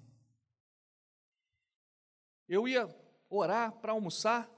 Eu 2.47 2.69
ia 2.69 2.89
orar 3.29 3.73
para 3.81 3.93
almoçar, 3.93 4.49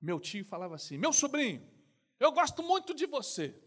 meu 0.00 0.18
tio 0.18 0.44
falava 0.44 0.74
assim: 0.74 0.96
"Meu 0.96 1.12
sobrinho, 1.12 1.68
eu 2.18 2.32
gosto 2.32 2.62
muito 2.62 2.94
de 2.94 3.06
você. 3.06 3.61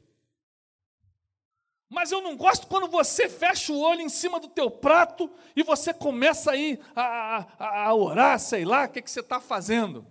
Mas 1.89 2.11
eu 2.11 2.21
não 2.21 2.35
gosto 2.35 2.67
quando 2.67 2.87
você 2.87 3.29
fecha 3.29 3.71
o 3.71 3.79
olho 3.79 4.01
em 4.01 4.09
cima 4.09 4.39
do 4.39 4.49
teu 4.49 4.71
prato 4.71 5.31
e 5.55 5.63
você 5.63 5.93
começa 5.93 6.51
aí 6.51 6.79
a, 6.95 7.37
a, 7.63 7.87
a 7.87 7.93
orar, 7.93 8.39
sei 8.39 8.65
lá, 8.65 8.85
o 8.85 8.89
que, 8.89 9.01
que 9.01 9.11
você 9.11 9.19
está 9.19 9.39
fazendo. 9.39 10.05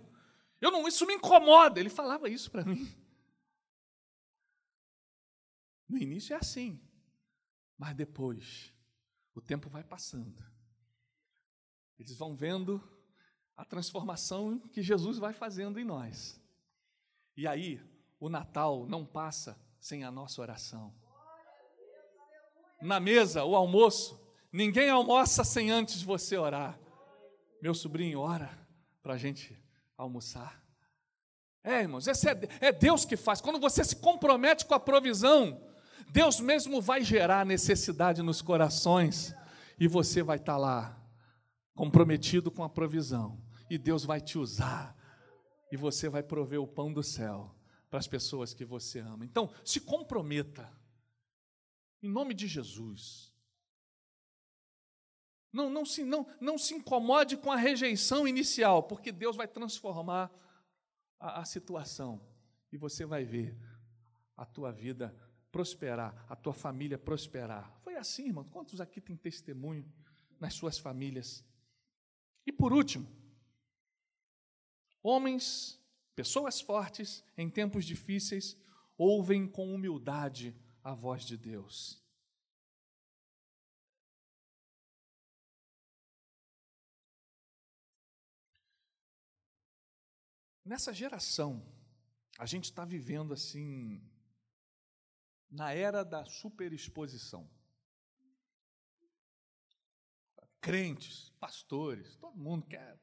Eu 0.61 0.71
não, 0.71 0.87
isso 0.87 1.05
me 1.05 1.15
incomoda. 1.15 1.79
Ele 1.79 1.89
falava 1.89 2.29
isso 2.29 2.49
para 2.49 2.63
mim. 2.63 2.87
No 5.87 5.97
início 5.97 6.33
é 6.33 6.37
assim, 6.37 6.81
mas 7.77 7.95
depois 7.95 8.73
o 9.35 9.41
tempo 9.41 9.69
vai 9.69 9.83
passando. 9.83 10.43
Eles 11.99 12.17
vão 12.17 12.35
vendo 12.35 12.81
a 13.55 13.63
transformação 13.63 14.59
que 14.59 14.81
Jesus 14.81 15.17
vai 15.17 15.33
fazendo 15.33 15.79
em 15.79 15.85
nós. 15.85 16.41
E 17.37 17.45
aí, 17.45 17.81
o 18.19 18.29
Natal 18.29 18.87
não 18.87 19.05
passa 19.05 19.59
sem 19.79 20.03
a 20.03 20.11
nossa 20.11 20.41
oração 20.41 20.93
na 22.81 22.99
mesa, 22.99 23.43
o 23.43 23.55
almoço, 23.55 24.19
ninguém 24.51 24.89
almoça 24.89 25.43
sem 25.43 25.71
antes 25.71 26.01
você 26.01 26.37
orar. 26.37 26.79
Meu 27.61 27.73
sobrinho, 27.73 28.19
ora 28.19 28.49
para 29.01 29.13
a 29.13 29.17
gente 29.17 29.57
almoçar. 29.97 30.63
É, 31.63 31.81
irmãos, 31.81 32.07
esse 32.07 32.29
é, 32.29 32.39
é 32.59 32.71
Deus 32.71 33.05
que 33.05 33.17
faz. 33.17 33.41
Quando 33.41 33.59
você 33.59 33.83
se 33.83 33.95
compromete 33.95 34.65
com 34.65 34.73
a 34.73 34.79
provisão, 34.79 35.61
Deus 36.09 36.39
mesmo 36.39 36.81
vai 36.81 37.03
gerar 37.03 37.45
necessidade 37.45 38.21
nos 38.21 38.41
corações 38.41 39.33
e 39.79 39.87
você 39.87 40.21
vai 40.21 40.37
estar 40.37 40.53
tá 40.53 40.57
lá, 40.57 41.01
comprometido 41.73 42.49
com 42.49 42.63
a 42.63 42.69
provisão, 42.69 43.41
e 43.69 43.77
Deus 43.77 44.05
vai 44.05 44.21
te 44.21 44.37
usar, 44.37 44.95
e 45.71 45.75
você 45.75 46.07
vai 46.07 46.23
prover 46.23 46.61
o 46.61 46.67
pão 46.67 46.93
do 46.93 47.03
céu 47.03 47.53
para 47.89 47.99
as 47.99 48.07
pessoas 48.07 48.53
que 48.53 48.63
você 48.63 48.99
ama. 48.99 49.25
Então, 49.25 49.49
se 49.63 49.79
comprometa. 49.79 50.71
Em 52.05 52.09
nome 52.09 52.35
de 52.35 52.47
Jesus. 52.47 53.33
Não, 55.51 55.71
não, 55.71 55.83
se, 55.83 56.03
não, 56.03 56.27
não 56.39 56.55
se 56.55 56.75
incomode 56.75 57.35
com 57.35 57.51
a 57.51 57.55
rejeição 57.55 58.27
inicial, 58.27 58.83
porque 58.83 59.11
Deus 59.11 59.35
vai 59.35 59.47
transformar 59.47 60.31
a, 61.19 61.41
a 61.41 61.45
situação 61.45 62.21
e 62.71 62.77
você 62.77 63.07
vai 63.07 63.25
ver 63.25 63.57
a 64.37 64.45
tua 64.45 64.71
vida 64.71 65.15
prosperar, 65.51 66.25
a 66.29 66.35
tua 66.35 66.53
família 66.53 66.95
prosperar. 66.95 67.75
Foi 67.83 67.95
assim, 67.95 68.27
irmão. 68.27 68.43
Quantos 68.43 68.79
aqui 68.79 69.01
têm 69.01 69.17
testemunho 69.17 69.91
nas 70.39 70.53
suas 70.53 70.77
famílias? 70.77 71.43
E 72.45 72.51
por 72.51 72.71
último, 72.71 73.07
homens, 75.01 75.81
pessoas 76.13 76.61
fortes 76.61 77.23
em 77.35 77.49
tempos 77.49 77.83
difíceis, 77.83 78.55
ouvem 78.95 79.47
com 79.47 79.73
humildade 79.73 80.55
a 80.85 80.93
voz 80.93 81.23
de 81.23 81.35
Deus. 81.35 81.99
Nessa 90.63 90.93
geração, 90.93 91.65
a 92.37 92.45
gente 92.45 92.65
está 92.65 92.85
vivendo 92.85 93.33
assim, 93.33 93.99
na 95.49 95.73
era 95.73 96.05
da 96.05 96.23
superexposição. 96.23 97.49
Crentes, 100.61 101.31
pastores, 101.39 102.15
todo 102.17 102.37
mundo 102.37 102.67
quer 102.67 102.99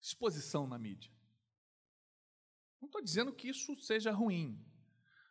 exposição 0.00 0.68
na 0.68 0.78
mídia. 0.78 1.12
Não 2.80 2.86
estou 2.86 3.02
dizendo 3.02 3.34
que 3.34 3.48
isso 3.48 3.76
seja 3.80 4.12
ruim, 4.12 4.64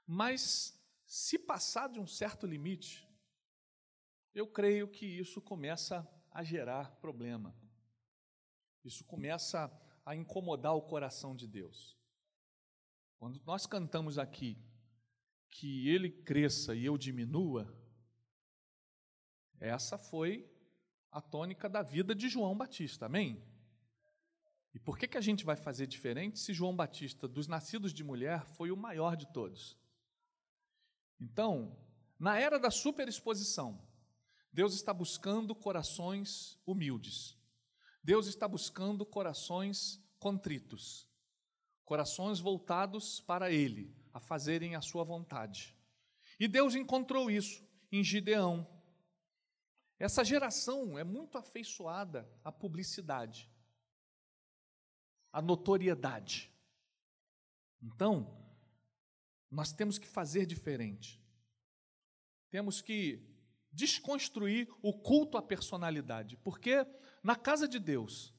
mas 0.06 0.81
se 1.12 1.38
passar 1.38 1.90
de 1.90 2.00
um 2.00 2.08
certo 2.08 2.48
limite, 2.48 3.06
eu 4.34 4.48
creio 4.48 4.88
que 4.88 5.06
isso 5.06 5.42
começa 5.42 6.10
a 6.32 6.42
gerar 6.42 6.96
problema. 7.02 7.54
Isso 8.82 9.04
começa 9.04 9.70
a 10.06 10.16
incomodar 10.16 10.74
o 10.74 10.82
coração 10.82 11.36
de 11.36 11.46
Deus. 11.46 12.00
Quando 13.18 13.42
nós 13.44 13.66
cantamos 13.66 14.18
aqui 14.18 14.58
que 15.50 15.90
ele 15.90 16.10
cresça 16.10 16.74
e 16.74 16.86
eu 16.86 16.98
diminua, 16.98 17.68
essa 19.60 19.98
foi 19.98 20.50
a 21.12 21.20
tônica 21.20 21.68
da 21.68 21.82
vida 21.82 22.16
de 22.16 22.30
João 22.30 22.58
Batista, 22.58 23.08
amém? 23.08 23.46
E 24.74 24.80
por 24.80 24.98
que, 24.98 25.10
que 25.10 25.18
a 25.18 25.22
gente 25.22 25.44
vai 25.44 25.58
fazer 25.58 25.88
diferente 25.88 26.40
se 26.40 26.54
João 26.54 26.74
Batista, 26.74 27.28
dos 27.28 27.48
nascidos 27.48 27.94
de 27.94 28.02
mulher, 28.02 28.46
foi 28.46 28.72
o 28.72 28.78
maior 28.78 29.18
de 29.18 29.28
todos? 29.34 29.81
Então, 31.22 31.78
na 32.18 32.40
era 32.40 32.60
da 32.60 32.72
superexposição, 32.72 33.80
Deus 34.52 34.74
está 34.74 34.92
buscando 34.92 35.54
corações 35.54 36.60
humildes. 36.66 37.38
Deus 38.04 38.26
está 38.26 38.48
buscando 38.48 39.06
corações 39.06 40.04
contritos, 40.18 41.08
corações 41.86 42.40
voltados 42.40 43.22
para 43.22 43.52
Ele, 43.52 43.96
a 44.12 44.20
fazerem 44.20 44.76
a 44.76 44.82
sua 44.82 45.04
vontade. 45.04 45.78
E 46.40 46.48
Deus 46.48 46.74
encontrou 46.74 47.30
isso 47.30 47.64
em 47.92 48.04
Gideão. 48.04 48.68
Essa 50.00 50.24
geração 50.24 50.98
é 50.98 51.04
muito 51.04 51.38
afeiçoada 51.38 52.28
à 52.44 52.52
publicidade, 52.52 53.48
à 55.32 55.40
notoriedade. 55.40 56.52
Então, 57.80 58.41
nós 59.52 59.74
temos 59.74 59.98
que 59.98 60.08
fazer 60.08 60.46
diferente. 60.46 61.22
Temos 62.50 62.82
que 62.82 63.22
desconstruir 63.72 64.70
o 64.82 64.94
culto 64.94 65.38
à 65.38 65.42
personalidade, 65.42 66.38
porque 66.38 66.86
na 67.22 67.36
casa 67.36 67.68
de 67.68 67.78
Deus, 67.78 68.34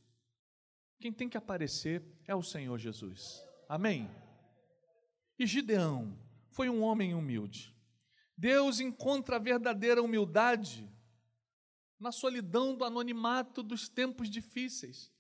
quem 0.98 1.12
tem 1.12 1.28
que 1.28 1.36
aparecer 1.36 2.02
é 2.26 2.34
o 2.34 2.42
Senhor 2.42 2.78
Jesus. 2.78 3.42
Amém? 3.68 4.10
E 5.38 5.46
Gideão 5.46 6.18
foi 6.50 6.68
um 6.68 6.82
homem 6.82 7.14
humilde. 7.14 7.76
Deus 8.36 8.80
encontra 8.80 9.36
a 9.36 9.38
verdadeira 9.38 10.02
humildade 10.02 10.90
na 11.98 12.10
solidão 12.10 12.74
do 12.74 12.84
anonimato 12.84 13.62
dos 13.62 13.88
tempos 13.88 14.28
difíceis. 14.28 15.12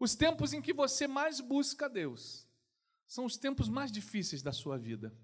Os 0.00 0.14
tempos 0.14 0.52
em 0.52 0.62
que 0.62 0.72
você 0.72 1.06
mais 1.06 1.40
busca 1.40 1.88
Deus 1.88 2.47
são 3.08 3.24
os 3.24 3.38
tempos 3.38 3.70
mais 3.70 3.90
difíceis 3.90 4.42
da 4.42 4.52
sua 4.52 4.76
vida. 4.76 5.16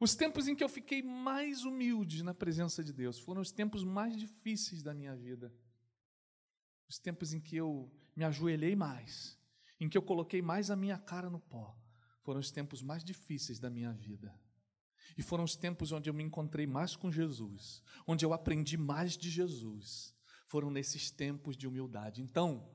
Os 0.00 0.16
tempos 0.16 0.48
em 0.48 0.56
que 0.56 0.64
eu 0.64 0.68
fiquei 0.68 1.02
mais 1.02 1.64
humilde 1.64 2.24
na 2.24 2.34
presença 2.34 2.82
de 2.82 2.92
Deus 2.92 3.18
foram 3.20 3.42
os 3.42 3.52
tempos 3.52 3.84
mais 3.84 4.16
difíceis 4.16 4.82
da 4.82 4.94
minha 4.94 5.14
vida. 5.14 5.54
Os 6.88 6.98
tempos 6.98 7.34
em 7.34 7.40
que 7.40 7.54
eu 7.54 7.92
me 8.16 8.24
ajoelhei 8.24 8.74
mais, 8.74 9.38
em 9.78 9.88
que 9.88 9.96
eu 9.96 10.02
coloquei 10.02 10.40
mais 10.40 10.70
a 10.70 10.76
minha 10.76 10.98
cara 10.98 11.28
no 11.28 11.38
pó, 11.38 11.78
foram 12.22 12.40
os 12.40 12.50
tempos 12.50 12.82
mais 12.82 13.04
difíceis 13.04 13.60
da 13.60 13.68
minha 13.68 13.92
vida. 13.92 14.34
E 15.16 15.22
foram 15.22 15.44
os 15.44 15.54
tempos 15.54 15.92
onde 15.92 16.08
eu 16.08 16.14
me 16.14 16.22
encontrei 16.22 16.66
mais 16.66 16.96
com 16.96 17.12
Jesus, 17.12 17.82
onde 18.06 18.24
eu 18.24 18.32
aprendi 18.32 18.78
mais 18.78 19.18
de 19.18 19.28
Jesus. 19.28 20.16
Foram 20.46 20.70
nesses 20.70 21.10
tempos 21.10 21.56
de 21.56 21.66
humildade. 21.66 22.22
Então, 22.22 22.66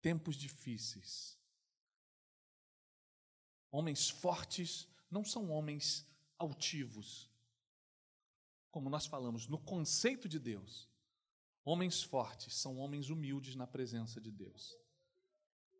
tempos 0.00 0.36
difíceis 0.36 1.37
Homens 3.70 4.08
fortes 4.08 4.88
não 5.10 5.24
são 5.24 5.50
homens 5.50 6.06
altivos. 6.38 7.28
como 8.70 8.90
nós 8.90 9.06
falamos, 9.06 9.48
no 9.48 9.58
conceito 9.58 10.28
de 10.28 10.38
Deus, 10.38 10.88
homens 11.64 12.02
fortes 12.02 12.54
são 12.54 12.78
homens 12.78 13.10
humildes 13.10 13.56
na 13.56 13.66
presença 13.66 14.20
de 14.20 14.30
Deus. 14.30 14.76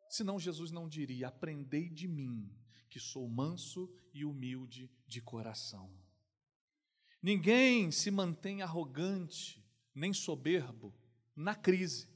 Senão 0.09 0.39
Jesus 0.39 0.71
não 0.71 0.89
diria: 0.89 1.29
Aprendei 1.29 1.89
de 1.89 2.09
mim, 2.09 2.51
que 2.89 2.99
sou 2.99 3.29
manso 3.29 3.93
e 4.13 4.25
humilde 4.25 4.91
de 5.07 5.21
coração. 5.21 5.93
Ninguém 7.23 7.91
se 7.91 8.11
mantém 8.11 8.63
arrogante 8.63 9.65
nem 9.95 10.13
soberbo 10.13 10.95
na 11.37 11.55
crise, 11.55 12.09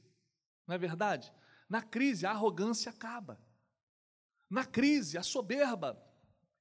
não 0.65 0.75
é 0.75 0.77
verdade? 0.77 1.31
Na 1.69 1.81
crise, 1.81 2.25
a 2.25 2.31
arrogância 2.31 2.89
acaba. 2.91 3.39
Na 4.53 4.63
crise, 4.63 5.17
a 5.17 5.23
soberba, 5.23 5.99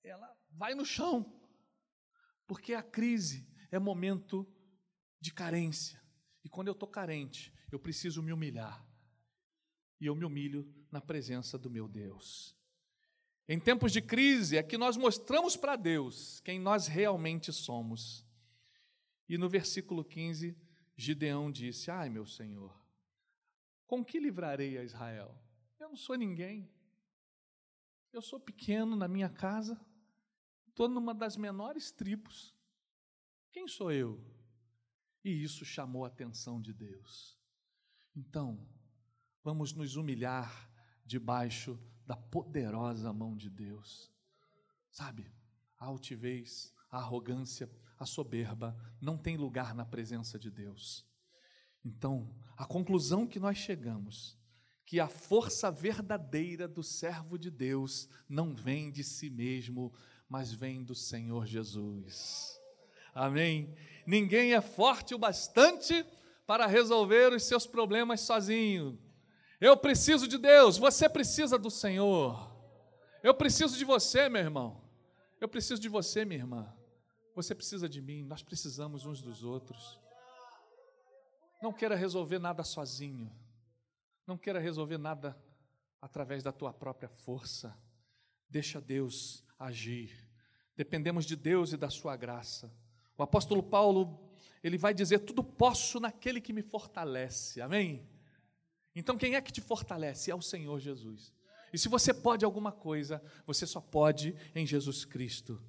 ela 0.02 0.34
vai 0.52 0.74
no 0.74 0.82
chão. 0.82 1.30
Porque 2.46 2.72
a 2.72 2.82
crise 2.82 3.46
é 3.70 3.78
momento 3.78 4.50
de 5.20 5.30
carência. 5.30 6.02
E 6.42 6.48
quando 6.48 6.68
eu 6.68 6.72
estou 6.72 6.88
carente, 6.88 7.52
eu 7.70 7.78
preciso 7.78 8.22
me 8.22 8.32
humilhar. 8.32 8.82
E 10.00 10.06
eu 10.06 10.16
me 10.16 10.24
humilho 10.24 10.66
na 10.90 11.02
presença 11.02 11.58
do 11.58 11.68
meu 11.68 11.86
Deus. 11.86 12.56
Em 13.46 13.60
tempos 13.60 13.92
de 13.92 14.00
crise 14.00 14.56
é 14.56 14.62
que 14.62 14.78
nós 14.78 14.96
mostramos 14.96 15.54
para 15.54 15.76
Deus 15.76 16.40
quem 16.40 16.58
nós 16.58 16.86
realmente 16.86 17.52
somos. 17.52 18.26
E 19.28 19.36
no 19.36 19.50
versículo 19.50 20.02
15, 20.02 20.56
Gideão 20.96 21.52
disse: 21.52 21.90
Ai, 21.90 22.08
meu 22.08 22.24
Senhor, 22.24 22.74
com 23.86 24.02
que 24.02 24.18
livrarei 24.18 24.78
a 24.78 24.82
Israel? 24.82 25.38
Eu 25.78 25.90
não 25.90 25.96
sou 25.96 26.16
ninguém. 26.16 26.72
Eu 28.12 28.20
sou 28.20 28.38
pequeno 28.38 28.94
na 28.94 29.08
minha 29.08 29.30
casa, 29.30 29.80
estou 30.68 30.86
numa 30.86 31.14
das 31.14 31.34
menores 31.34 31.90
tribos. 31.90 32.54
Quem 33.50 33.66
sou 33.66 33.90
eu? 33.90 34.22
E 35.24 35.30
isso 35.42 35.64
chamou 35.64 36.04
a 36.04 36.08
atenção 36.08 36.60
de 36.60 36.74
Deus. 36.74 37.38
Então, 38.14 38.68
vamos 39.42 39.72
nos 39.72 39.96
humilhar 39.96 40.70
debaixo 41.06 41.80
da 42.04 42.14
poderosa 42.14 43.10
mão 43.14 43.34
de 43.34 43.48
Deus. 43.48 44.12
Sabe, 44.90 45.32
a 45.78 45.86
altivez, 45.86 46.74
a 46.90 46.98
arrogância, 46.98 47.70
a 47.98 48.04
soberba 48.04 48.76
não 49.00 49.16
tem 49.16 49.38
lugar 49.38 49.74
na 49.74 49.86
presença 49.86 50.38
de 50.38 50.50
Deus. 50.50 51.08
Então, 51.82 52.30
a 52.58 52.66
conclusão 52.66 53.26
que 53.26 53.40
nós 53.40 53.56
chegamos, 53.56 54.38
que 54.92 55.00
a 55.00 55.08
força 55.08 55.70
verdadeira 55.70 56.68
do 56.68 56.82
servo 56.82 57.38
de 57.38 57.50
Deus 57.50 58.10
não 58.28 58.54
vem 58.54 58.90
de 58.90 59.02
si 59.02 59.30
mesmo, 59.30 59.90
mas 60.28 60.52
vem 60.52 60.84
do 60.84 60.94
Senhor 60.94 61.46
Jesus. 61.46 62.60
Amém? 63.14 63.74
Ninguém 64.06 64.52
é 64.52 64.60
forte 64.60 65.14
o 65.14 65.18
bastante 65.18 66.04
para 66.46 66.66
resolver 66.66 67.32
os 67.32 67.42
seus 67.44 67.66
problemas 67.66 68.20
sozinho. 68.20 69.00
Eu 69.58 69.78
preciso 69.78 70.28
de 70.28 70.36
Deus, 70.36 70.76
você 70.76 71.08
precisa 71.08 71.58
do 71.58 71.70
Senhor. 71.70 72.54
Eu 73.22 73.32
preciso 73.32 73.78
de 73.78 73.86
você, 73.86 74.28
meu 74.28 74.42
irmão. 74.42 74.84
Eu 75.40 75.48
preciso 75.48 75.80
de 75.80 75.88
você, 75.88 76.22
minha 76.22 76.40
irmã. 76.40 76.70
Você 77.34 77.54
precisa 77.54 77.88
de 77.88 78.02
mim, 78.02 78.26
nós 78.26 78.42
precisamos 78.42 79.06
uns 79.06 79.22
dos 79.22 79.42
outros. 79.42 79.98
Não 81.62 81.72
queira 81.72 81.96
resolver 81.96 82.38
nada 82.38 82.62
sozinho. 82.62 83.32
Não 84.26 84.36
queira 84.38 84.58
resolver 84.58 84.98
nada 84.98 85.36
através 86.00 86.42
da 86.42 86.52
tua 86.52 86.72
própria 86.72 87.08
força. 87.08 87.76
Deixa 88.48 88.80
Deus 88.80 89.44
agir. 89.58 90.28
Dependemos 90.76 91.24
de 91.24 91.36
Deus 91.36 91.72
e 91.72 91.76
da 91.76 91.90
sua 91.90 92.16
graça. 92.16 92.72
O 93.16 93.22
apóstolo 93.22 93.62
Paulo, 93.62 94.18
ele 94.62 94.78
vai 94.78 94.94
dizer: 94.94 95.20
"Tudo 95.20 95.42
posso 95.44 96.00
naquele 96.00 96.40
que 96.40 96.52
me 96.52 96.62
fortalece". 96.62 97.60
Amém? 97.60 98.08
Então 98.94 99.16
quem 99.16 99.34
é 99.34 99.40
que 99.40 99.52
te 99.52 99.60
fortalece? 99.60 100.30
É 100.30 100.34
o 100.34 100.42
Senhor 100.42 100.78
Jesus. 100.80 101.32
E 101.72 101.78
se 101.78 101.88
você 101.88 102.12
pode 102.12 102.44
alguma 102.44 102.72
coisa, 102.72 103.22
você 103.46 103.66
só 103.66 103.80
pode 103.80 104.36
em 104.54 104.66
Jesus 104.66 105.04
Cristo 105.04 105.60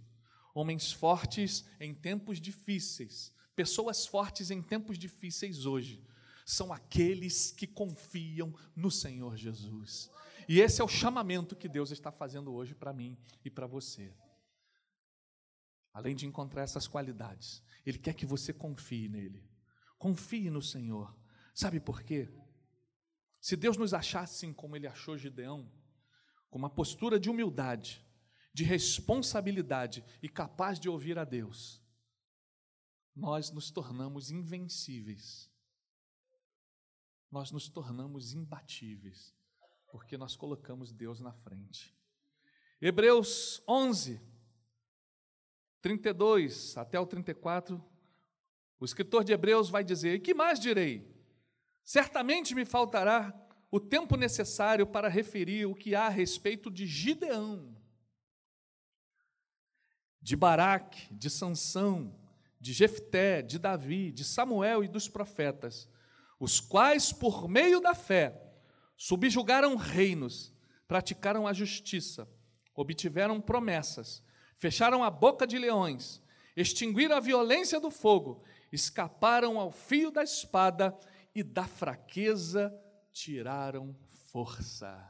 homens 0.54 0.92
fortes 0.92 1.66
em 1.80 1.94
tempos 1.94 2.40
difíceis, 2.40 3.34
pessoas 3.56 4.06
fortes 4.06 4.52
em 4.52 4.62
tempos 4.62 4.98
difíceis 4.98 5.66
hoje, 5.66 6.04
são 6.46 6.74
aqueles 6.74 7.52
que 7.52 7.68
confiam 7.68 8.54
no 8.76 8.92
Senhor 8.92 9.38
Jesus. 9.38 10.12
E 10.48 10.60
esse 10.60 10.82
é 10.82 10.84
o 10.84 10.90
chamamento 10.90 11.56
que 11.56 11.70
Deus 11.70 11.92
está 11.92 12.12
fazendo 12.12 12.54
hoje 12.54 12.76
para 12.76 12.94
mim 12.94 13.18
e 13.44 13.50
para 13.50 13.68
você. 13.68 14.14
Além 15.94 16.16
de 16.16 16.26
encontrar 16.26 16.64
essas 16.64 16.88
qualidades, 16.88 17.64
Ele 17.86 17.98
quer 17.98 18.14
que 18.14 18.26
você 18.26 18.52
confie 18.52 19.08
nele. 19.08 19.48
Confie 19.98 20.50
no 20.50 20.62
Senhor. 20.62 21.16
Sabe 21.54 21.80
por 21.80 22.02
quê? 22.02 22.34
Se 23.40 23.56
Deus 23.56 23.78
nos 23.78 23.94
achasse 23.94 24.46
assim 24.46 24.54
como 24.54 24.76
Ele 24.76 24.88
achou 24.88 25.18
Gideão, 25.18 25.72
com 26.50 26.58
uma 26.58 26.70
postura 26.70 27.20
de 27.20 27.30
humildade, 27.30 28.06
de 28.54 28.64
responsabilidade 28.64 30.04
e 30.22 30.30
capaz 30.30 30.80
de 30.80 30.90
ouvir 30.90 31.18
a 31.18 31.24
Deus, 31.24 31.82
nós 33.16 33.52
nos 33.52 33.70
tornamos 33.70 34.32
invencíveis. 34.32 35.53
Nós 37.34 37.50
nos 37.50 37.68
tornamos 37.68 38.36
imbatíveis, 38.36 39.34
porque 39.92 40.16
nós 40.16 40.36
colocamos 40.36 40.92
Deus 40.92 41.20
na 41.20 41.34
frente. 41.34 41.98
Hebreus 42.80 43.60
11, 43.68 44.22
32 45.82 46.78
até 46.78 47.00
o 47.00 47.08
34, 47.08 47.84
o 48.80 48.86
escritor 48.86 49.24
de 49.24 49.34
Hebreus 49.34 49.68
vai 49.68 49.84
dizer: 49.84 50.14
E 50.14 50.20
que 50.20 50.36
mais 50.36 50.60
direi? 50.60 51.12
Certamente 51.84 52.54
me 52.54 52.66
faltará 52.66 53.34
o 53.72 53.80
tempo 53.80 54.16
necessário 54.16 54.86
para 54.86 55.10
referir 55.10 55.66
o 55.66 55.74
que 55.74 55.96
há 55.96 56.06
a 56.06 56.10
respeito 56.10 56.70
de 56.70 56.86
Gideão 56.86 57.76
de 60.22 60.36
Baraque, 60.36 61.12
de 61.12 61.32
Sansão, 61.32 62.16
de 62.60 62.74
Jefté, 62.74 63.42
de 63.42 63.58
Davi, 63.58 64.12
de 64.12 64.24
Samuel 64.24 64.84
e 64.84 64.88
dos 64.88 65.10
profetas, 65.10 65.90
os 66.44 66.60
quais, 66.60 67.14
por 67.14 67.48
meio 67.48 67.80
da 67.80 67.96
fé, 67.96 68.38
subjugaram 68.98 69.78
reinos, 69.78 70.54
praticaram 70.86 71.48
a 71.48 71.54
justiça, 71.54 72.28
obtiveram 72.76 73.40
promessas, 73.40 74.22
fecharam 74.58 75.06
a 75.06 75.10
boca 75.10 75.48
de 75.48 75.58
leões, 75.58 76.22
extinguiram 76.54 77.16
a 77.16 77.22
violência 77.22 77.80
do 77.80 77.90
fogo, 77.90 78.44
escaparam 78.74 79.58
ao 79.58 79.72
fio 79.72 80.12
da 80.12 80.22
espada 80.22 80.94
e 81.34 81.42
da 81.42 81.66
fraqueza 81.66 82.78
tiraram 83.14 83.96
força. 84.28 85.10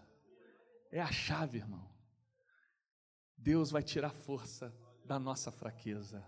É 0.92 1.02
a 1.02 1.12
chave, 1.12 1.58
irmão. 1.58 1.90
Deus 3.36 3.72
vai 3.72 3.82
tirar 3.82 4.12
força 4.12 4.72
da 5.04 5.18
nossa 5.18 5.52
fraqueza. 5.52 6.24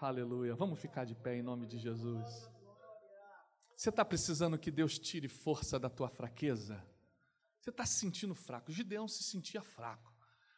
Aleluia. 0.00 0.56
Vamos 0.56 0.80
ficar 0.80 1.04
de 1.04 1.14
pé 1.14 1.36
em 1.36 1.42
nome 1.42 1.68
de 1.68 1.78
Jesus. 1.78 2.57
Você 3.78 3.90
está 3.90 4.04
precisando 4.04 4.58
que 4.58 4.72
Deus 4.72 4.98
tire 4.98 5.28
força 5.28 5.78
da 5.78 5.88
tua 5.88 6.08
fraqueza? 6.08 6.84
Você 7.60 7.70
está 7.70 7.86
se 7.86 8.00
sentindo 8.00 8.34
fraco? 8.34 8.72
Gideão 8.72 9.06
se 9.06 9.22
sentia 9.22 9.62
fraco, 9.62 10.12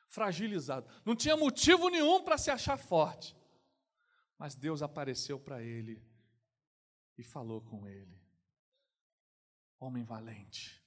fragilizado. 0.09 0.91
Não 1.05 1.15
tinha 1.15 1.37
motivo 1.37 1.91
nenhum 1.91 2.25
para 2.25 2.39
se 2.39 2.51
achar 2.51 2.79
forte. 2.79 3.37
Mas 4.39 4.55
Deus 4.55 4.81
apareceu 4.81 5.39
para 5.39 5.63
ele 5.63 6.03
e 7.19 7.23
falou 7.23 7.61
com 7.61 7.87
ele: 7.87 8.19
Homem 9.79 10.03
valente, 10.03 10.83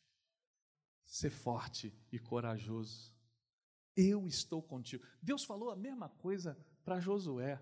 ser 1.05 1.29
forte 1.29 1.95
e 2.11 2.17
corajoso. 2.17 3.15
Eu 3.95 4.25
estou 4.25 4.63
contigo. 4.63 5.05
Deus 5.21 5.43
falou 5.43 5.69
a 5.69 5.75
mesma 5.75 6.09
coisa 6.09 6.57
para 6.83 6.99
Josué. 6.99 7.61